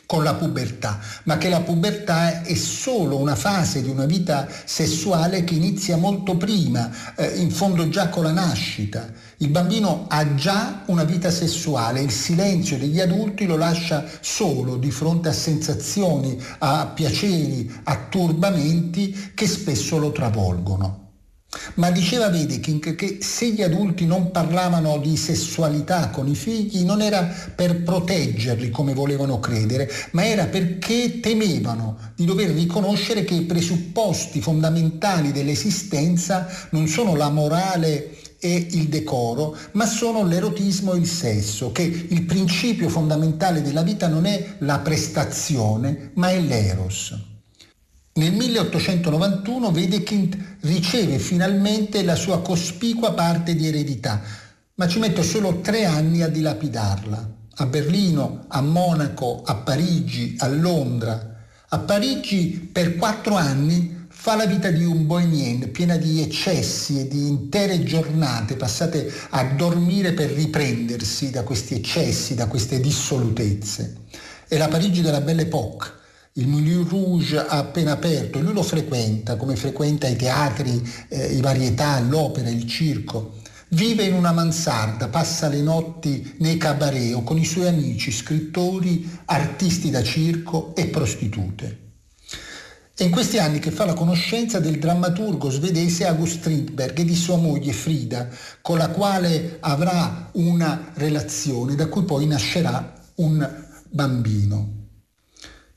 con 0.05 0.24
la 0.24 0.34
pubertà, 0.34 1.00
ma 1.24 1.38
che 1.38 1.50
la 1.50 1.62
pubertà 1.62 2.41
è 2.41 2.55
solo 2.55 3.17
una 3.17 3.36
fase 3.36 3.81
di 3.81 3.89
una 3.89 4.05
vita 4.05 4.48
sessuale 4.65 5.43
che 5.43 5.53
inizia 5.53 5.98
molto 5.98 6.36
prima, 6.36 6.89
eh, 7.15 7.39
in 7.39 7.51
fondo 7.51 7.89
già 7.89 8.10
con 8.10 8.24
la 8.24 8.31
nascita. 8.31 9.12
Il 9.38 9.50
bambino 9.50 10.05
ha 10.10 10.36
già 10.36 10.84
una 10.88 11.03
vita 11.03 11.29
sessuale, 11.29 12.01
il 12.01 12.12
silenzio 12.12 12.77
degli 12.77 13.00
adulti 13.00 13.46
lo 13.46 13.55
lascia 13.55 14.05
solo 14.19 14.77
di 14.77 14.91
fronte 14.91 15.29
a 15.29 15.34
sensazioni, 15.34 16.41
a 16.60 16.88
piaceri, 16.88 17.72
a 17.84 18.08
turbamenti 18.10 19.31
che 19.34 19.48
spesso 19.48 19.98
lo 19.98 20.12
travolgono. 20.12 21.09
Ma 21.75 21.89
diceva 21.89 22.27
Wedekind 22.27 22.94
che 22.94 23.18
se 23.22 23.50
gli 23.50 23.63
adulti 23.63 24.06
non 24.06 24.29
parlavano 24.29 25.00
di 25.00 25.18
sessualità 25.18 26.10
con 26.10 26.27
i 26.27 26.36
figli 26.36 26.84
non 26.84 27.01
era 27.01 27.24
per 27.56 27.82
proteggerli 27.82 28.70
come 28.70 28.94
volevano 28.94 29.39
credere, 29.39 29.89
ma 30.12 30.27
era 30.27 30.46
perché 30.46 31.20
temevano 31.20 31.98
di 32.15 32.25
dover 32.25 32.51
riconoscere 32.51 33.24
che 33.24 33.34
i 33.34 33.46
presupposti 33.46 34.41
fondamentali 34.41 35.32
dell'esistenza 35.32 36.48
non 36.69 36.88
sono 36.88 37.15
la 37.15 37.30
morale 37.30 38.12
e 38.39 38.67
il 38.71 38.88
decoro, 38.88 39.58
ma 39.71 39.88
sono 39.88 40.24
l'erotismo 40.24 40.93
e 40.93 41.00
il 41.00 41.08
sesso, 41.08 41.71
che 41.71 41.82
il 41.82 42.24
principio 42.26 42.89
fondamentale 42.89 43.63
della 43.63 43.82
vita 43.82 44.08
non 44.08 44.26
è 44.26 44.56
la 44.60 44.80
prestazione, 44.80 46.12
ma 46.13 46.30
è 46.30 46.39
l'eros. 46.39 47.38
Nel 48.19 48.34
1891 48.34 49.69
Wedekind 49.69 50.58
riceve 50.63 51.19
finalmente 51.19 52.03
la 52.03 52.15
sua 52.15 52.41
cospicua 52.41 53.13
parte 53.13 53.55
di 53.55 53.65
eredità, 53.65 54.21
ma 54.75 54.89
ci 54.89 54.99
mette 54.99 55.23
solo 55.23 55.62
tre 55.62 55.86
anni 55.86 56.21
a 56.21 56.27
dilapidarla. 56.27 57.29
A 57.55 57.65
Berlino, 57.65 58.43
a 58.49 58.60
Monaco, 58.60 59.41
a 59.45 59.55
Parigi, 59.55 60.36
a 60.39 60.49
Londra. 60.49 61.45
A 61.69 61.79
Parigi 61.79 62.69
per 62.69 62.97
quattro 62.97 63.36
anni 63.36 64.08
fa 64.10 64.36
la 64.36 64.45
vita 64.45 64.69
di 64.69 64.84
un 64.84 65.05
bohemien 65.05 65.71
piena 65.71 65.95
di 65.95 66.21
eccessi 66.21 66.99
e 66.99 67.08
di 67.08 67.25
intere 67.25 67.84
giornate 67.84 68.58
passate 68.58 69.10
a 69.29 69.45
dormire 69.45 70.12
per 70.12 70.29
riprendersi 70.32 71.29
da 71.29 71.43
questi 71.43 71.75
eccessi, 71.75 72.36
da 72.36 72.47
queste 72.47 72.82
dissolutezze. 72.82 73.95
È 74.45 74.58
la 74.58 74.67
Parigi 74.67 74.99
della 74.99 75.21
Belle 75.21 75.43
Époque, 75.43 75.99
il 76.34 76.48
Moulin 76.48 76.88
Rouge 76.88 77.38
ha 77.38 77.58
appena 77.58 77.94
aperto, 77.94 78.39
lui 78.39 78.54
lo 78.54 78.63
frequenta 78.63 79.36
come 79.36 79.56
frequenta 79.56 80.08
i 80.08 80.15
teatri, 80.15 80.88
eh, 81.10 81.34
i 81.34 81.42
varietà, 81.42 82.00
l'opera, 82.00 82.50
il 82.50 82.68
circo. 82.68 83.38
Vive 83.70 84.04
in 84.04 84.13
una 84.13 84.32
mansarda, 84.32 85.10
passa 85.10 85.48
le 85.48 85.62
notti 85.62 86.36
nei 86.39 86.58
cabaret 86.58 87.13
o 87.13 87.24
con 87.24 87.38
i 87.38 87.46
suoi 87.46 87.68
amici, 87.68 88.12
scrittori, 88.12 89.08
artisti 89.26 89.89
da 89.89 90.02
circo 90.02 90.74
e 90.76 90.88
prostitute. 90.88 91.88
È 92.96 93.04
in 93.04 93.12
questi 93.12 93.38
anni 93.38 93.60
che 93.60 93.72
fa 93.72 93.86
la 93.86 93.94
conoscenza 93.94 94.60
del 94.60 94.80
drammaturgo 94.80 95.50
svedese 95.50 96.06
August 96.06 96.39
Strindberg 96.39 96.98
e 97.00 97.06
di 97.06 97.15
sua 97.15 97.38
moglie 97.38 97.72
Frida, 97.72 98.28
con 98.62 98.78
la 98.78 98.89
quale 98.89 99.58
avrà 99.62 100.30
una 100.34 100.92
relazione 100.96 101.76
da 101.76 101.88
cui 101.88 102.04
poi 102.04 102.26
nascerà 102.26 102.94
un 103.15 103.65
bambino. 103.89 104.79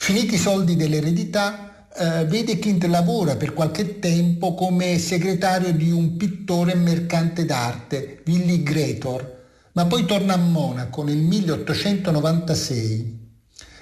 Finiti 0.02 0.34
i 0.34 0.38
soldi 0.38 0.74
dell'eredità, 0.74 1.86
eh, 1.96 2.22
Wedekind 2.22 2.84
lavora 2.88 3.36
per 3.36 3.52
qualche 3.52 4.00
tempo 4.00 4.52
come 4.52 4.98
segretario 4.98 5.72
di 5.72 5.92
un 5.92 6.16
pittore 6.16 6.74
mercante 6.74 7.44
d'arte, 7.44 8.20
Willy 8.26 8.64
Gretor, 8.64 9.44
ma 9.74 9.86
poi 9.86 10.04
torna 10.04 10.34
a 10.34 10.38
Monaco 10.38 11.04
nel 11.04 11.18
1896 11.18 13.20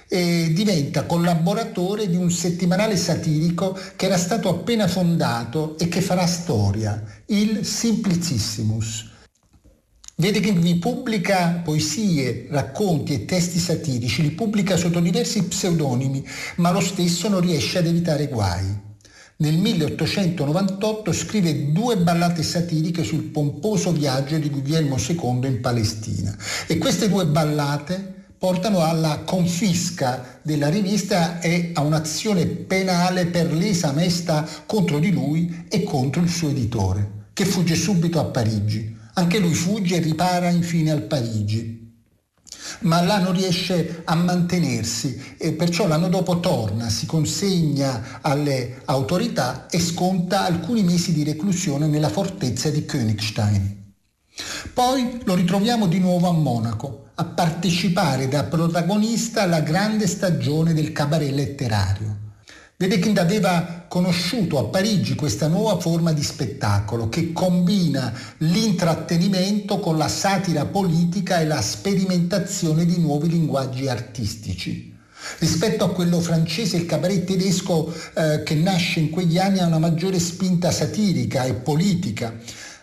e 0.07 0.51
diventa 0.53 1.05
collaboratore 1.05 2.07
di 2.07 2.17
un 2.17 2.29
settimanale 2.29 2.97
satirico 2.97 3.75
che 3.95 4.05
era 4.05 4.19
stato 4.19 4.47
appena 4.47 4.87
fondato 4.87 5.75
e 5.79 5.87
che 5.87 6.01
farà 6.01 6.27
storia, 6.27 7.03
il 7.25 7.65
Simplicissimus 7.65 9.09
Che 10.21 10.51
vi 10.51 10.75
pubblica 10.75 11.61
poesie, 11.63 12.45
racconti 12.51 13.13
e 13.13 13.25
testi 13.25 13.57
satirici, 13.57 14.21
li 14.21 14.29
pubblica 14.29 14.77
sotto 14.77 14.99
diversi 14.99 15.43
pseudonimi, 15.45 16.23
ma 16.57 16.71
lo 16.71 16.79
stesso 16.79 17.27
non 17.27 17.41
riesce 17.41 17.79
ad 17.79 17.87
evitare 17.87 18.27
guai. 18.27 18.63
Nel 19.37 19.57
1898 19.57 21.11
scrive 21.11 21.71
due 21.71 21.97
ballate 21.97 22.43
satiriche 22.43 23.03
sul 23.03 23.23
pomposo 23.23 23.91
viaggio 23.91 24.37
di 24.37 24.51
Guglielmo 24.51 24.97
II 24.97 25.47
in 25.47 25.59
Palestina 25.59 26.37
e 26.67 26.77
queste 26.77 27.09
due 27.09 27.25
ballate 27.25 28.25
portano 28.37 28.83
alla 28.83 29.23
confisca 29.25 30.39
della 30.43 30.69
rivista 30.69 31.39
e 31.39 31.71
a 31.73 31.81
un'azione 31.81 32.45
penale 32.45 33.25
per 33.25 33.51
lesa 33.51 33.91
maestà 33.91 34.47
contro 34.67 34.99
di 34.99 35.11
lui 35.11 35.65
e 35.67 35.81
contro 35.81 36.21
il 36.21 36.29
suo 36.29 36.49
editore, 36.49 37.29
che 37.33 37.45
fugge 37.45 37.73
subito 37.73 38.19
a 38.19 38.25
Parigi. 38.25 38.99
Anche 39.13 39.39
lui 39.39 39.53
fugge 39.53 39.97
e 39.97 39.99
ripara 39.99 40.49
infine 40.49 40.91
al 40.91 41.03
Parigi. 41.03 41.79
Ma 42.81 43.01
là 43.01 43.19
non 43.19 43.33
riesce 43.33 44.01
a 44.05 44.15
mantenersi 44.15 45.35
e 45.37 45.53
perciò 45.53 45.87
l'anno 45.87 46.07
dopo 46.07 46.39
torna, 46.39 46.89
si 46.89 47.05
consegna 47.05 48.19
alle 48.21 48.81
autorità 48.85 49.67
e 49.69 49.79
sconta 49.79 50.45
alcuni 50.45 50.83
mesi 50.83 51.11
di 51.13 51.23
reclusione 51.23 51.87
nella 51.87 52.09
fortezza 52.09 52.69
di 52.69 52.85
Königstein. 52.85 53.93
Poi 54.73 55.19
lo 55.25 55.35
ritroviamo 55.35 55.87
di 55.87 55.99
nuovo 55.99 56.29
a 56.29 56.33
Monaco, 56.33 57.09
a 57.15 57.25
partecipare 57.25 58.27
da 58.27 58.45
protagonista 58.45 59.43
alla 59.43 59.61
grande 59.61 60.07
stagione 60.07 60.73
del 60.73 60.91
cabaret 60.91 61.31
letterario. 61.31 62.20
Wedekind 62.81 63.19
aveva 63.19 63.85
conosciuto 63.87 64.57
a 64.57 64.63
Parigi 64.63 65.13
questa 65.13 65.47
nuova 65.47 65.79
forma 65.79 66.13
di 66.13 66.23
spettacolo 66.23 67.09
che 67.09 67.31
combina 67.31 68.11
l'intrattenimento 68.37 69.79
con 69.79 69.99
la 69.99 70.07
satira 70.07 70.65
politica 70.65 71.39
e 71.39 71.45
la 71.45 71.61
sperimentazione 71.61 72.85
di 72.85 72.97
nuovi 72.97 73.29
linguaggi 73.29 73.87
artistici. 73.87 74.97
Rispetto 75.37 75.83
a 75.83 75.91
quello 75.91 76.19
francese, 76.19 76.77
il 76.77 76.87
cabaret 76.87 77.23
tedesco 77.23 77.93
eh, 78.15 78.41
che 78.41 78.55
nasce 78.55 78.99
in 78.99 79.11
quegli 79.11 79.37
anni 79.37 79.59
ha 79.59 79.67
una 79.67 79.77
maggiore 79.77 80.17
spinta 80.17 80.71
satirica 80.71 81.43
e 81.43 81.53
politica 81.53 82.33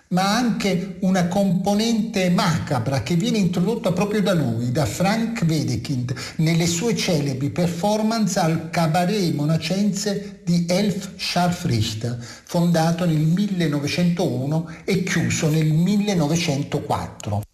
ma 0.09 0.37
anche 0.37 0.97
una 1.01 1.29
componente 1.29 2.31
macabra 2.31 3.03
che 3.03 3.15
viene 3.15 3.39
introdotta 3.39 3.93
proprio 3.93 4.23
da 4.23 4.33
lui, 4.33 4.71
da 4.71 4.87
Frank 4.87 5.45
Wedekind, 5.47 6.15
nelle 6.37 6.67
sue 6.67 6.97
celebri 6.97 7.51
performance 7.51 8.39
al 8.39 8.71
cabaret 8.71 9.35
monacense 9.35 10.41
di 10.45 10.65
Elf 10.69 11.11
Scharfrichter, 11.17 12.17
fondato 12.45 13.05
nel 13.05 13.19
1901 13.19 14.71
e 14.85 15.03
chiuso 15.03 15.51
nel 15.51 15.73
1904. 15.73 17.48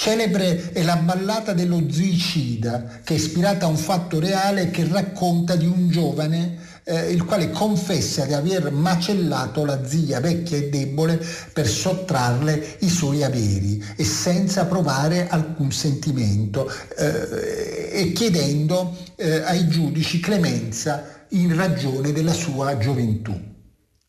Celebre 0.00 0.70
è 0.70 0.84
la 0.84 0.94
ballata 0.94 1.54
dello 1.54 1.90
zoicida, 1.90 3.00
che 3.02 3.14
è 3.14 3.16
ispirata 3.16 3.66
a 3.66 3.68
un 3.68 3.76
fatto 3.76 4.20
reale 4.20 4.70
che 4.70 4.86
racconta 4.88 5.56
di 5.56 5.66
un 5.66 5.88
giovane 5.88 6.56
eh, 6.84 7.10
il 7.10 7.24
quale 7.24 7.50
confessa 7.50 8.24
di 8.24 8.32
aver 8.32 8.70
macellato 8.70 9.64
la 9.64 9.84
zia 9.84 10.20
vecchia 10.20 10.56
e 10.56 10.68
debole 10.68 11.20
per 11.52 11.66
sottrarle 11.66 12.76
i 12.78 12.88
suoi 12.88 13.24
averi 13.24 13.84
e 13.96 14.04
senza 14.04 14.66
provare 14.66 15.26
alcun 15.26 15.72
sentimento 15.72 16.72
eh, 16.96 17.90
e 17.90 18.12
chiedendo 18.12 18.96
eh, 19.16 19.40
ai 19.40 19.66
giudici 19.66 20.20
clemenza 20.20 21.24
in 21.30 21.56
ragione 21.56 22.12
della 22.12 22.32
sua 22.32 22.78
gioventù. 22.78 23.56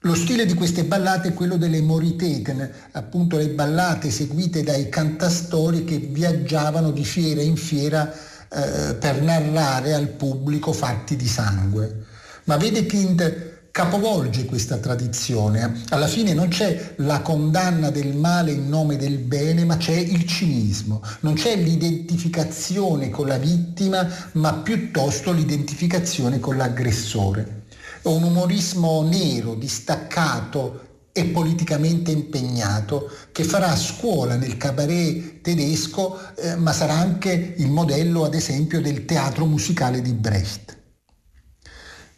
Lo 0.04 0.16
stile 0.16 0.46
di 0.46 0.54
queste 0.54 0.86
ballate 0.86 1.28
è 1.28 1.34
quello 1.34 1.58
delle 1.58 1.82
Moriteten, 1.82 2.72
appunto 2.94 3.36
le 3.36 3.50
ballate 3.50 4.08
eseguite 4.08 4.64
dai 4.64 4.88
cantastori 4.88 5.84
che 5.84 5.98
viaggiavano 5.98 6.92
di 6.92 7.04
fiera 7.04 7.42
in 7.42 7.58
fiera 7.58 8.10
eh, 8.10 8.94
per 8.94 9.22
narrare 9.22 9.94
al 9.94 10.08
pubblico 10.08 10.72
fatti 10.72 11.18
di 11.18 11.28
sangue. 11.28 12.06
Ma 12.46 12.56
Wedekind 12.56 13.72
capovolge 13.72 14.46
questa 14.46 14.78
tradizione. 14.78 15.82
Alla 15.90 16.08
fine 16.08 16.34
non 16.34 16.48
c'è 16.48 16.94
la 17.00 17.20
condanna 17.20 17.90
del 17.90 18.16
male 18.16 18.52
in 18.54 18.70
nome 18.70 18.96
del 18.96 19.18
bene, 19.18 19.66
ma 19.66 19.76
c'è 19.76 19.98
il 19.98 20.26
cinismo. 20.26 21.04
Non 21.20 21.34
c'è 21.34 21.58
l'identificazione 21.58 23.10
con 23.10 23.28
la 23.28 23.38
vittima, 23.38 24.08
ma 24.34 24.54
piuttosto 24.54 25.34
l'identificazione 25.34 26.40
con 26.40 26.56
l'aggressore. 26.56 27.59
Un 28.04 28.24
umorismo 28.24 29.02
nero, 29.04 29.56
distaccato 29.56 30.88
e 31.12 31.26
politicamente 31.26 32.12
impegnato 32.12 33.12
che 33.32 33.44
farà 33.44 33.76
scuola 33.76 34.36
nel 34.36 34.58
cabaret 34.58 35.42
tedesco, 35.42 36.18
eh, 36.36 36.56
ma 36.56 36.72
sarà 36.72 36.94
anche 36.94 37.56
il 37.58 37.70
modello, 37.70 38.24
ad 38.24 38.34
esempio, 38.34 38.82
del 38.82 39.06
teatro 39.06 39.46
musicale 39.46 40.02
di 40.02 40.14
Brecht 40.14 40.78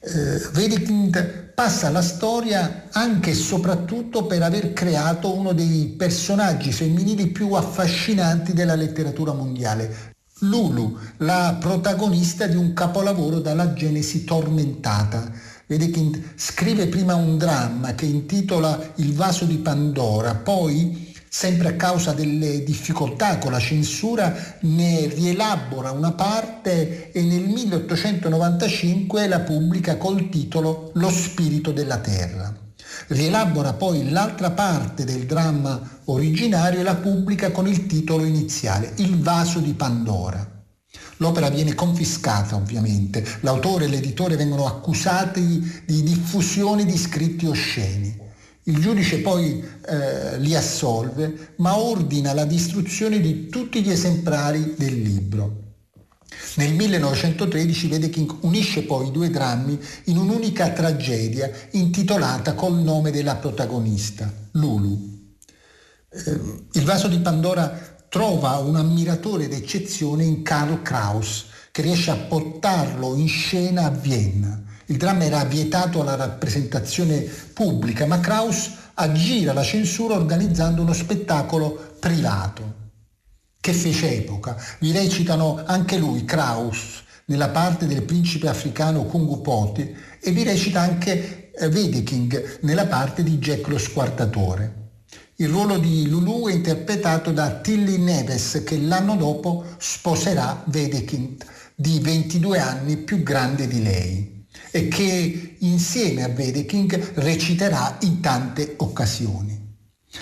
eh, 0.03 0.41
Wedekind 0.55 1.51
passa 1.53 1.87
alla 1.87 2.01
storia 2.01 2.87
anche 2.91 3.31
e 3.31 3.35
soprattutto 3.35 4.25
per 4.25 4.41
aver 4.41 4.73
creato 4.73 5.35
uno 5.35 5.53
dei 5.53 5.93
personaggi 5.95 6.71
femminili 6.71 7.27
più 7.27 7.53
affascinanti 7.53 8.53
della 8.53 8.73
letteratura 8.73 9.33
mondiale. 9.33 10.09
Lulu, 10.39 10.97
la 11.17 11.55
protagonista 11.59 12.47
di 12.47 12.55
un 12.55 12.73
capolavoro 12.73 13.39
dalla 13.39 13.73
genesi 13.73 14.23
tormentata. 14.23 15.31
Wedekind 15.71 16.33
scrive 16.35 16.87
prima 16.87 17.15
un 17.15 17.37
dramma 17.37 17.95
che 17.95 18.05
intitola 18.05 18.91
Il 18.95 19.13
vaso 19.13 19.45
di 19.45 19.55
Pandora, 19.55 20.35
poi 20.35 21.13
sempre 21.29 21.69
a 21.69 21.75
causa 21.75 22.11
delle 22.11 22.61
difficoltà 22.65 23.37
con 23.37 23.53
la 23.53 23.59
censura, 23.59 24.57
ne 24.63 25.07
rielabora 25.07 25.91
una 25.91 26.11
parte 26.11 27.13
e 27.13 27.21
nel 27.21 27.47
1895 27.47 29.27
la 29.29 29.39
pubblica 29.39 29.95
col 29.95 30.27
titolo 30.27 30.91
Lo 30.95 31.09
spirito 31.09 31.71
della 31.71 31.99
terra. 31.99 32.53
Rielabora 33.07 33.71
poi 33.71 34.09
l'altra 34.09 34.51
parte 34.51 35.05
del 35.05 35.25
dramma 35.25 35.79
originario 36.05 36.81
e 36.81 36.83
la 36.83 36.95
pubblica 36.95 37.51
con 37.51 37.65
il 37.65 37.85
titolo 37.85 38.25
iniziale, 38.25 38.91
Il 38.97 39.17
vaso 39.21 39.59
di 39.59 39.71
Pandora. 39.71 40.60
L'opera 41.17 41.49
viene 41.49 41.75
confiscata 41.75 42.55
ovviamente, 42.55 43.25
l'autore 43.41 43.85
e 43.85 43.87
l'editore 43.87 44.35
vengono 44.35 44.65
accusati 44.65 45.83
di 45.85 46.03
diffusione 46.03 46.85
di 46.85 46.97
scritti 46.97 47.45
osceni. 47.45 48.19
Il 48.63 48.79
giudice 48.79 49.19
poi 49.19 49.63
eh, 49.87 50.37
li 50.39 50.55
assolve, 50.55 51.53
ma 51.57 51.77
ordina 51.77 52.33
la 52.33 52.45
distruzione 52.45 53.19
di 53.19 53.47
tutti 53.49 53.81
gli 53.81 53.89
esemplari 53.89 54.75
del 54.77 55.01
libro. 55.01 55.61
Nel 56.55 56.73
1913 56.73 57.87
Wedekind 57.87 58.37
unisce 58.41 58.83
poi 58.83 59.07
i 59.07 59.11
due 59.11 59.29
drammi 59.29 59.79
in 60.05 60.17
un'unica 60.17 60.69
tragedia 60.71 61.49
intitolata 61.71 62.53
col 62.53 62.77
nome 62.77 63.11
della 63.11 63.35
protagonista, 63.35 64.31
Lulu. 64.51 65.09
Eh, 66.09 66.39
il 66.73 66.83
vaso 66.83 67.07
di 67.07 67.19
Pandora 67.19 67.90
trova 68.11 68.57
un 68.57 68.75
ammiratore 68.75 69.47
d'eccezione 69.47 70.25
in 70.25 70.43
Karl 70.43 70.81
Kraus, 70.81 71.45
che 71.71 71.81
riesce 71.81 72.11
a 72.11 72.17
portarlo 72.17 73.15
in 73.15 73.29
scena 73.29 73.85
a 73.85 73.89
Vienna 73.89 74.61
il 74.91 74.97
dramma 74.97 75.23
era 75.23 75.45
vietato 75.45 76.01
alla 76.01 76.15
rappresentazione 76.15 77.21
pubblica, 77.21 78.05
ma 78.05 78.19
Kraus 78.19 78.71
aggira 78.95 79.53
la 79.53 79.63
censura 79.63 80.15
organizzando 80.15 80.81
uno 80.81 80.91
spettacolo 80.91 81.95
privato 81.97 82.79
che 83.61 83.71
fece 83.71 84.17
epoca. 84.17 84.61
Vi 84.79 84.91
recitano 84.91 85.63
anche 85.65 85.97
lui, 85.97 86.25
Kraus, 86.25 87.03
nella 87.25 87.49
parte 87.49 87.87
del 87.87 88.03
principe 88.03 88.49
africano 88.49 89.05
Kungupoti 89.05 89.95
e 90.19 90.31
vi 90.31 90.43
recita 90.43 90.81
anche 90.81 91.53
eh, 91.53 91.67
Wedeking 91.67 92.59
nella 92.63 92.85
parte 92.85 93.23
di 93.23 93.37
Jack 93.37 93.67
lo 93.69 93.77
squartatore. 93.77 94.80
Il 95.41 95.49
ruolo 95.49 95.77
di 95.79 96.07
Lulu 96.07 96.49
è 96.49 96.53
interpretato 96.53 97.31
da 97.31 97.49
Tilly 97.49 97.97
Neves 97.97 98.61
che 98.63 98.77
l'anno 98.77 99.15
dopo 99.15 99.65
sposerà 99.79 100.63
Wedekind 100.71 101.43
di 101.73 101.99
22 101.99 102.59
anni 102.59 102.97
più 102.97 103.23
grande 103.23 103.65
di 103.65 103.81
lei 103.81 104.45
e 104.69 104.87
che 104.87 105.55
insieme 105.57 106.21
a 106.21 106.27
Wedeking 106.27 107.13
reciterà 107.15 107.97
in 108.01 108.19
tante 108.19 108.75
occasioni. 108.77 109.59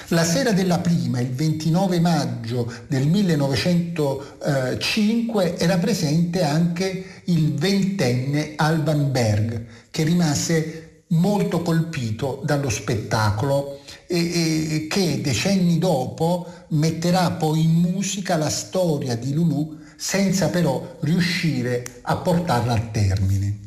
La 0.08 0.24
sera 0.24 0.54
della 0.54 0.80
prima, 0.80 1.20
il 1.20 1.34
29 1.34 2.00
maggio 2.00 2.72
del 2.88 3.06
1905, 3.06 5.58
era 5.58 5.78
presente 5.80 6.44
anche 6.44 7.24
il 7.26 7.56
ventenne 7.56 8.54
Alban 8.56 9.12
Berg, 9.12 9.66
che 9.92 10.04
rimase 10.04 11.04
molto 11.08 11.62
colpito 11.62 12.42
dallo 12.46 12.70
spettacolo 12.70 13.79
e, 14.12 14.88
che 14.90 15.22
decenni 15.22 15.78
dopo 15.78 16.48
metterà 16.70 17.30
poi 17.32 17.64
in 17.64 17.74
musica 17.74 18.38
la 18.38 18.50
storia 18.50 19.16
di 19.16 19.34
Lulu 19.34 19.78
senza 19.96 20.50
però 20.50 20.98
riuscire 21.02 22.00
a 22.02 22.16
portarla 22.18 22.74
a 22.74 22.80
termine. 22.80 23.58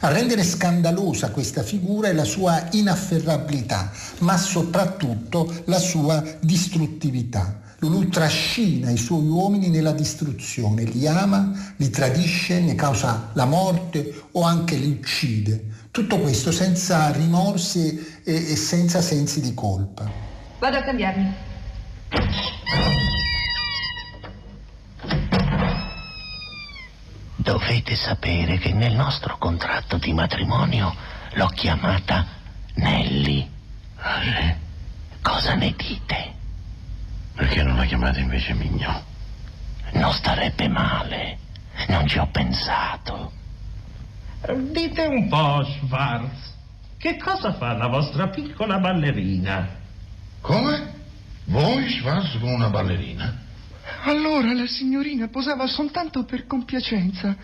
A 0.00 0.08
rendere 0.08 0.42
scandalosa 0.42 1.30
questa 1.30 1.62
figura 1.62 2.08
è 2.08 2.12
la 2.14 2.24
sua 2.24 2.68
inafferrabilità, 2.70 3.92
ma 4.20 4.38
soprattutto 4.38 5.62
la 5.66 5.78
sua 5.78 6.24
distruttività. 6.40 7.60
Lulu 7.80 8.08
trascina 8.08 8.88
i 8.88 8.96
suoi 8.96 9.26
uomini 9.26 9.68
nella 9.68 9.92
distruzione, 9.92 10.84
li 10.84 11.06
ama, 11.06 11.74
li 11.76 11.90
tradisce, 11.90 12.60
ne 12.60 12.74
causa 12.74 13.30
la 13.34 13.44
morte 13.44 14.22
o 14.32 14.42
anche 14.42 14.76
li 14.76 14.88
uccide. 14.88 15.73
Tutto 15.94 16.18
questo 16.18 16.50
senza 16.50 17.12
rimorsi 17.12 18.20
e, 18.24 18.34
e 18.34 18.56
senza 18.56 19.00
sensi 19.00 19.40
di 19.40 19.54
colpa. 19.54 20.10
Vado 20.58 20.78
a 20.78 20.82
cambiarmi. 20.82 21.32
Dovete 27.36 27.94
sapere 27.94 28.58
che 28.58 28.72
nel 28.72 28.96
nostro 28.96 29.38
contratto 29.38 29.96
di 29.98 30.12
matrimonio 30.12 30.92
l'ho 31.34 31.46
chiamata 31.54 32.26
Nelly. 32.74 33.48
Ah, 33.94 34.20
sì? 34.20 34.54
Cosa 35.22 35.54
ne 35.54 35.74
dite? 35.76 36.34
Perché 37.36 37.62
non 37.62 37.76
la 37.76 37.84
chiamate 37.84 38.18
invece 38.18 38.52
Mignon? 38.54 39.00
Non 39.92 40.12
starebbe 40.12 40.66
male. 40.66 41.38
Non 41.86 42.04
ci 42.08 42.18
ho 42.18 42.26
pensato. 42.26 43.42
Dite 44.46 45.06
un 45.06 45.28
po', 45.28 45.64
Schwarz, 45.64 46.52
che 46.98 47.16
cosa 47.16 47.54
fa 47.54 47.74
la 47.78 47.86
vostra 47.86 48.28
piccola 48.28 48.78
ballerina? 48.78 49.66
Come? 50.42 50.92
Voi, 51.46 51.88
Schwarz, 51.88 52.38
con 52.38 52.50
una 52.50 52.68
ballerina? 52.68 53.40
Allora 54.02 54.52
la 54.52 54.66
signorina 54.66 55.28
posava 55.28 55.66
soltanto 55.66 56.24
per 56.24 56.46
compiacenza. 56.46 57.34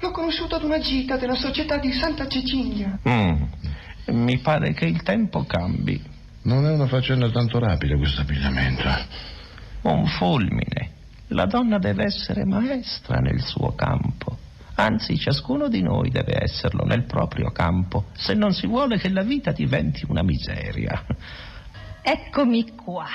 L'ho 0.00 0.10
conosciuta 0.10 0.56
ad 0.56 0.64
una 0.64 0.80
gita 0.80 1.16
della 1.16 1.36
società 1.36 1.78
di 1.78 1.92
Santa 1.92 2.26
Cecilia. 2.26 2.98
Mm. 3.08 3.42
Mi 4.06 4.38
pare 4.38 4.72
che 4.72 4.86
il 4.86 5.02
tempo 5.02 5.44
cambi. 5.44 6.02
Non 6.42 6.66
è 6.66 6.72
una 6.72 6.86
faccenda 6.88 7.30
tanto 7.30 7.60
rapida 7.60 7.96
questo 7.96 8.22
abbigliamento. 8.22 8.88
Un 9.82 10.04
fulmine. 10.06 10.90
La 11.28 11.46
donna 11.46 11.78
deve 11.78 12.06
essere 12.06 12.44
maestra 12.44 13.18
nel 13.18 13.40
suo 13.40 13.72
campo. 13.76 14.48
Anzi, 14.82 15.18
ciascuno 15.18 15.68
di 15.68 15.82
noi 15.82 16.08
deve 16.10 16.42
esserlo 16.42 16.84
nel 16.84 17.04
proprio 17.04 17.50
campo, 17.50 18.06
se 18.14 18.32
non 18.32 18.54
si 18.54 18.66
vuole 18.66 18.96
che 18.96 19.10
la 19.10 19.22
vita 19.22 19.52
diventi 19.52 20.06
una 20.08 20.22
miseria. 20.22 21.04
Eccomi 22.00 22.74
qua. 22.74 23.06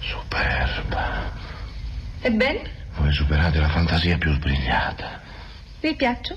Superba. 0.00 1.32
Ebbene, 2.20 2.78
Voi 2.96 3.12
superate 3.12 3.58
la 3.58 3.68
fantasia 3.68 4.18
più 4.18 4.30
sbrigliata. 4.34 5.20
vi 5.80 5.94
piaccio? 5.94 6.36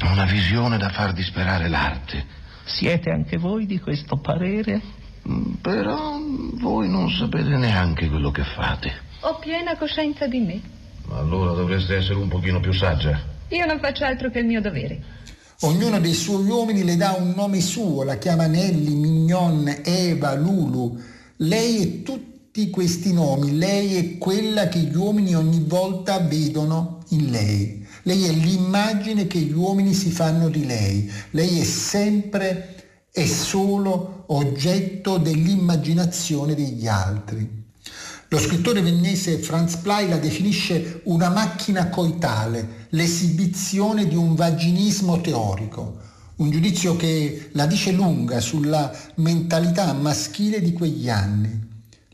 Una 0.00 0.24
visione 0.24 0.76
da 0.76 0.88
far 0.88 1.12
disperare 1.12 1.68
l'arte. 1.68 2.24
Siete 2.64 3.10
anche 3.10 3.38
voi 3.38 3.66
di 3.66 3.78
questo 3.78 4.16
parere? 4.16 4.80
Mm, 5.28 5.52
Però 5.60 6.18
voi 6.54 6.88
non 6.88 7.10
sapete 7.10 7.56
neanche 7.56 8.08
quello 8.08 8.30
che 8.30 8.42
fate. 8.54 8.92
Ho 9.20 9.38
piena 9.38 9.76
coscienza 9.76 10.26
di 10.26 10.40
me. 10.40 10.60
Ma 11.06 11.18
allora 11.18 11.52
dovreste 11.52 11.96
essere 11.96 12.14
un 12.18 12.28
pochino 12.28 12.60
più 12.60 12.72
saggia. 12.72 13.18
Io 13.48 13.66
non 13.66 13.78
faccio 13.78 14.04
altro 14.04 14.30
che 14.30 14.40
il 14.40 14.46
mio 14.46 14.60
dovere. 14.60 15.02
Ognuno 15.60 15.98
dei 16.00 16.12
suoi 16.12 16.44
uomini 16.44 16.84
le 16.84 16.96
dà 16.96 17.16
un 17.18 17.32
nome 17.34 17.60
suo, 17.60 18.02
la 18.02 18.16
chiama 18.18 18.46
Nelly, 18.46 18.94
Mignon, 18.94 19.82
Eva, 19.84 20.34
Lulu. 20.34 21.00
Lei 21.36 21.82
è 21.82 22.02
tutti 22.02 22.68
questi 22.70 23.12
nomi, 23.12 23.56
lei 23.56 23.96
è 23.96 24.18
quella 24.18 24.68
che 24.68 24.78
gli 24.80 24.94
uomini 24.94 25.34
ogni 25.34 25.64
volta 25.66 26.18
vedono 26.18 27.00
in 27.10 27.30
lei. 27.30 27.86
Lei 28.02 28.24
è 28.24 28.32
l'immagine 28.32 29.26
che 29.26 29.38
gli 29.38 29.52
uomini 29.52 29.92
si 29.94 30.10
fanno 30.10 30.48
di 30.48 30.66
lei. 30.66 31.10
Lei 31.30 31.60
è 31.60 31.64
sempre 31.64 32.75
e 33.18 33.26
solo 33.26 34.24
oggetto 34.26 35.16
dell'immaginazione 35.16 36.54
degli 36.54 36.86
altri. 36.86 37.64
Lo 38.28 38.38
scrittore 38.38 38.82
viennese 38.82 39.38
Franz 39.38 39.76
Play 39.76 40.06
la 40.06 40.18
definisce 40.18 41.00
una 41.04 41.30
macchina 41.30 41.88
coitale, 41.88 42.88
l'esibizione 42.90 44.06
di 44.06 44.14
un 44.14 44.34
vaginismo 44.34 45.22
teorico, 45.22 45.96
un 46.36 46.50
giudizio 46.50 46.94
che 46.96 47.48
la 47.52 47.64
dice 47.64 47.92
lunga 47.92 48.40
sulla 48.40 48.94
mentalità 49.14 49.94
maschile 49.94 50.60
di 50.60 50.74
quegli 50.74 51.08
anni. 51.08 51.58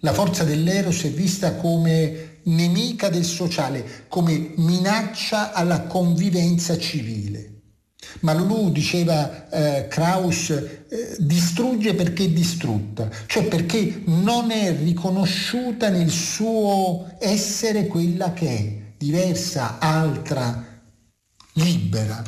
La 0.03 0.13
forza 0.13 0.45
dell'eros 0.45 1.03
è 1.03 1.11
vista 1.11 1.57
come 1.57 2.39
nemica 2.45 3.09
del 3.09 3.25
sociale, 3.25 4.05
come 4.07 4.53
minaccia 4.55 5.53
alla 5.53 5.83
convivenza 5.83 6.79
civile. 6.79 7.52
Ma 8.21 8.33
Lulu, 8.33 8.71
diceva 8.71 9.49
eh, 9.49 9.89
Kraus, 9.89 10.51
eh, 10.51 11.17
distrugge 11.19 11.95
perché 11.95 12.25
è 12.25 12.29
distrutta, 12.29 13.11
cioè 13.27 13.45
perché 13.45 14.03
non 14.07 14.51
è 14.51 14.77
riconosciuta 14.77 15.89
nel 15.89 16.11
suo 16.11 17.17
essere 17.19 17.87
quella 17.87 18.33
che 18.33 18.49
è, 18.49 18.77
diversa, 18.97 19.79
altra, 19.79 20.81
libera. 21.55 22.23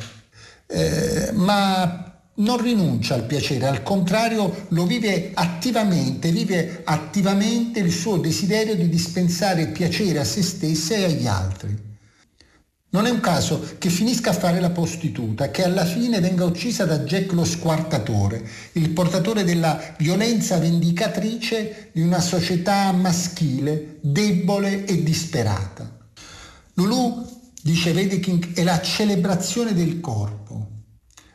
Eh, 0.67 1.29
ma 1.33 2.05
non 2.37 2.61
rinuncia 2.61 3.15
al 3.15 3.23
piacere, 3.23 3.67
al 3.67 3.83
contrario 3.83 4.65
lo 4.69 4.85
vive 4.85 5.31
attivamente, 5.33 6.31
vive 6.31 6.81
attivamente 6.83 7.79
il 7.79 7.91
suo 7.91 8.17
desiderio 8.17 8.75
di 8.75 8.89
dispensare 8.89 9.67
piacere 9.67 10.19
a 10.19 10.25
se 10.25 10.41
stessa 10.41 10.95
e 10.95 11.03
agli 11.05 11.27
altri. 11.27 11.93
Non 12.95 13.07
è 13.07 13.09
un 13.09 13.19
caso 13.19 13.75
che 13.77 13.89
finisca 13.89 14.29
a 14.29 14.33
fare 14.33 14.61
la 14.61 14.69
prostituta, 14.69 15.51
che 15.51 15.65
alla 15.65 15.83
fine 15.83 16.21
venga 16.21 16.45
uccisa 16.45 16.85
da 16.85 16.99
Jack 16.99 17.33
lo 17.33 17.43
squartatore, 17.43 18.47
il 18.71 18.91
portatore 18.91 19.43
della 19.43 19.95
violenza 19.97 20.59
vendicatrice 20.59 21.89
di 21.91 21.99
una 21.99 22.21
società 22.21 22.93
maschile, 22.93 23.97
debole 23.99 24.85
e 24.85 25.03
disperata. 25.03 26.07
Lulu, 26.75 27.27
dice 27.61 27.91
Wedekind, 27.91 28.53
è 28.53 28.63
la 28.63 28.79
celebrazione 28.79 29.73
del 29.73 29.99
corpo. 29.99 30.69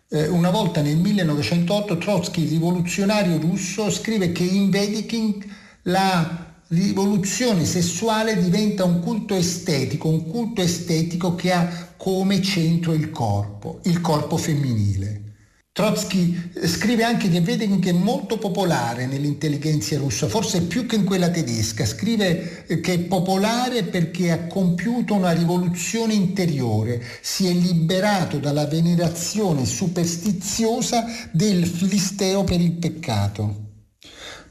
Eh, 0.08 0.28
una 0.28 0.48
volta 0.48 0.80
nel 0.80 0.96
1908 0.96 1.98
Trotsky, 1.98 2.48
rivoluzionario 2.48 3.38
russo, 3.38 3.90
scrive 3.90 4.32
che 4.32 4.44
in 4.44 4.70
Wedekind 4.72 5.44
la 5.82 6.49
rivoluzione 6.72 7.64
sessuale 7.64 8.40
diventa 8.40 8.84
un 8.84 9.00
culto 9.00 9.34
estetico, 9.34 10.08
un 10.08 10.26
culto 10.26 10.62
estetico 10.62 11.34
che 11.34 11.52
ha 11.52 11.94
come 11.96 12.40
centro 12.42 12.92
il 12.92 13.10
corpo, 13.10 13.80
il 13.84 14.00
corpo 14.00 14.36
femminile. 14.36 15.24
Trotsky 15.72 16.50
scrive 16.64 17.04
anche 17.04 17.28
che 17.28 17.42
che 17.42 17.90
è 17.90 17.92
molto 17.92 18.38
popolare 18.38 19.06
nell'intelligenza 19.06 19.96
russa, 19.98 20.28
forse 20.28 20.62
più 20.62 20.84
che 20.84 20.96
in 20.96 21.04
quella 21.04 21.30
tedesca. 21.30 21.86
Scrive 21.86 22.64
che 22.80 22.92
è 22.92 22.98
popolare 22.98 23.84
perché 23.84 24.30
ha 24.30 24.46
compiuto 24.46 25.14
una 25.14 25.30
rivoluzione 25.32 26.14
interiore, 26.14 27.02
si 27.20 27.46
è 27.46 27.52
liberato 27.52 28.38
dalla 28.38 28.66
venerazione 28.66 29.64
superstiziosa 29.64 31.04
del 31.30 31.66
filisteo 31.66 32.44
per 32.44 32.60
il 32.60 32.72
peccato. 32.72 33.59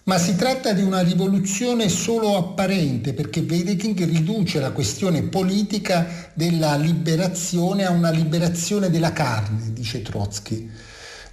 Ma 0.09 0.17
si 0.17 0.35
tratta 0.35 0.73
di 0.73 0.81
una 0.81 1.01
rivoluzione 1.01 1.87
solo 1.87 2.35
apparente 2.35 3.13
perché 3.13 3.41
Wedekind 3.41 3.99
riduce 4.05 4.59
la 4.59 4.71
questione 4.71 5.21
politica 5.21 6.31
della 6.33 6.75
liberazione 6.77 7.85
a 7.85 7.91
una 7.91 8.09
liberazione 8.09 8.89
della 8.89 9.13
carne, 9.13 9.71
dice 9.71 10.01
Trotsky. 10.01 10.67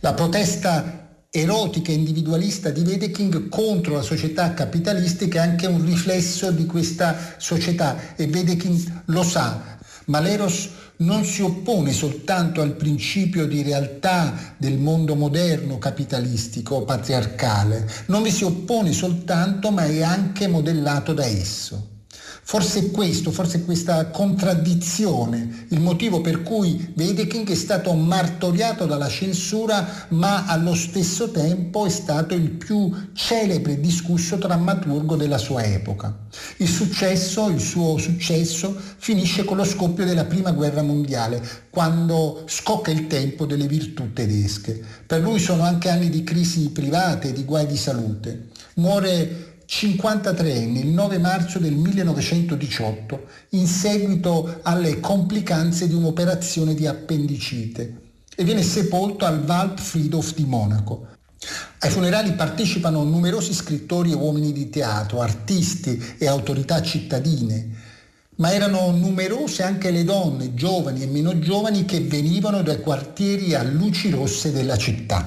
La 0.00 0.12
protesta 0.12 1.24
erotica 1.30 1.90
e 1.90 1.94
individualista 1.94 2.68
di 2.68 2.82
Wedekind 2.82 3.48
contro 3.48 3.94
la 3.94 4.02
società 4.02 4.52
capitalistica 4.52 5.42
è 5.42 5.46
anche 5.46 5.66
un 5.66 5.82
riflesso 5.82 6.50
di 6.50 6.66
questa 6.66 7.16
società 7.38 8.14
e 8.14 8.24
Wedekind 8.24 9.04
lo 9.06 9.22
sa, 9.22 9.78
ma 10.04 10.20
l'eros 10.20 10.68
non 10.98 11.24
si 11.24 11.42
oppone 11.42 11.92
soltanto 11.92 12.62
al 12.62 12.72
principio 12.72 13.46
di 13.46 13.62
realtà 13.62 14.54
del 14.56 14.78
mondo 14.78 15.14
moderno 15.14 15.78
capitalistico 15.78 16.84
patriarcale, 16.84 17.86
non 18.06 18.22
vi 18.22 18.30
si 18.30 18.44
oppone 18.44 18.92
soltanto 18.92 19.70
ma 19.70 19.84
è 19.84 20.02
anche 20.02 20.46
modellato 20.46 21.12
da 21.12 21.24
esso. 21.26 21.94
Forse 22.48 22.78
è 22.78 22.90
questo, 22.92 23.32
forse 23.32 23.58
è 23.58 23.64
questa 23.64 24.06
contraddizione 24.06 25.66
il 25.70 25.80
motivo 25.80 26.20
per 26.20 26.44
cui 26.44 26.92
Wedekind 26.96 27.50
è 27.50 27.56
stato 27.56 27.92
martoriato 27.94 28.86
dalla 28.86 29.08
censura 29.08 30.06
ma 30.10 30.46
allo 30.46 30.76
stesso 30.76 31.32
tempo 31.32 31.86
è 31.86 31.88
stato 31.88 32.34
il 32.34 32.50
più 32.50 32.88
celebre 33.14 33.72
e 33.72 33.80
discusso 33.80 34.36
drammaturgo 34.36 35.16
della 35.16 35.38
sua 35.38 35.64
epoca. 35.64 36.16
Il 36.58 36.68
successo, 36.68 37.48
il 37.48 37.60
suo 37.60 37.98
successo 37.98 38.76
finisce 38.96 39.44
con 39.44 39.56
lo 39.56 39.64
scoppio 39.64 40.04
della 40.04 40.24
prima 40.24 40.52
guerra 40.52 40.82
mondiale, 40.82 41.42
quando 41.70 42.44
scocca 42.46 42.92
il 42.92 43.08
tempo 43.08 43.44
delle 43.44 43.66
virtù 43.66 44.12
tedesche. 44.12 44.80
Per 45.04 45.20
lui 45.20 45.40
sono 45.40 45.64
anche 45.64 45.88
anni 45.88 46.10
di 46.10 46.22
crisi 46.22 46.70
private 46.70 47.32
di 47.32 47.44
guai 47.44 47.66
di 47.66 47.76
salute. 47.76 48.48
Muore 48.74 49.45
53 49.66 50.56
anni, 50.56 50.80
il 50.80 50.88
9 50.88 51.18
marzo 51.18 51.58
del 51.58 51.74
1918, 51.74 53.26
in 53.50 53.66
seguito 53.66 54.60
alle 54.62 55.00
complicanze 55.00 55.88
di 55.88 55.94
un'operazione 55.94 56.74
di 56.74 56.86
appendicite 56.86 58.00
e 58.34 58.44
viene 58.44 58.62
sepolto 58.62 59.24
al 59.24 59.44
Waldfriedhof 59.44 60.34
di 60.34 60.44
Monaco. 60.44 61.08
Ai 61.80 61.90
funerali 61.90 62.32
partecipano 62.32 63.02
numerosi 63.02 63.52
scrittori 63.52 64.12
e 64.12 64.14
uomini 64.14 64.52
di 64.52 64.70
teatro, 64.70 65.20
artisti 65.20 66.14
e 66.18 66.26
autorità 66.26 66.80
cittadine, 66.80 67.70
ma 68.36 68.52
erano 68.52 68.90
numerose 68.90 69.62
anche 69.62 69.90
le 69.90 70.04
donne, 70.04 70.54
giovani 70.54 71.02
e 71.02 71.06
meno 71.06 71.38
giovani, 71.38 71.84
che 71.84 72.00
venivano 72.00 72.62
dai 72.62 72.80
quartieri 72.80 73.54
a 73.54 73.62
luci 73.62 74.10
rosse 74.10 74.52
della 74.52 74.76
città. 74.76 75.26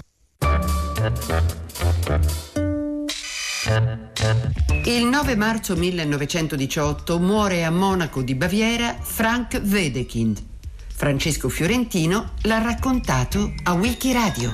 Il 4.86 5.06
9 5.06 5.36
marzo 5.36 5.76
1918 5.76 7.20
muore 7.20 7.64
a 7.64 7.70
Monaco 7.70 8.24
di 8.24 8.34
Baviera 8.34 8.98
Frank 9.00 9.62
Wedekind. 9.64 10.44
Francesco 10.88 11.50
Fiorentino 11.50 12.32
l'ha 12.42 12.58
raccontato 12.58 13.54
a 13.64 13.74
Wikiradio. 13.74 14.52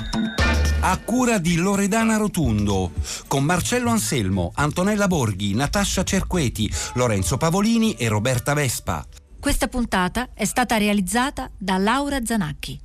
A 0.82 0.97
cura 0.97 1.38
di 1.38 1.56
Loredana 1.56 2.17
Rotundo, 2.17 2.91
con 3.28 3.45
Marcello 3.45 3.89
Anselmo, 3.89 4.51
Antonella 4.54 5.08
Borghi, 5.08 5.56
Natascia 5.56 6.04
Cerqueti, 6.04 6.69
Lorenzo 6.95 7.38
Pavolini 7.38 7.93
e 7.93 8.10
Roberta 8.10 8.54
Vespa. 8.54 9.08
Questa 9.39 9.67
puntata 9.67 10.32
è 10.34 10.43
stata 10.43 10.75
realizzata 10.75 11.49
da 11.58 11.78
Laura 11.78 12.19
Zanacchi. 12.21 12.85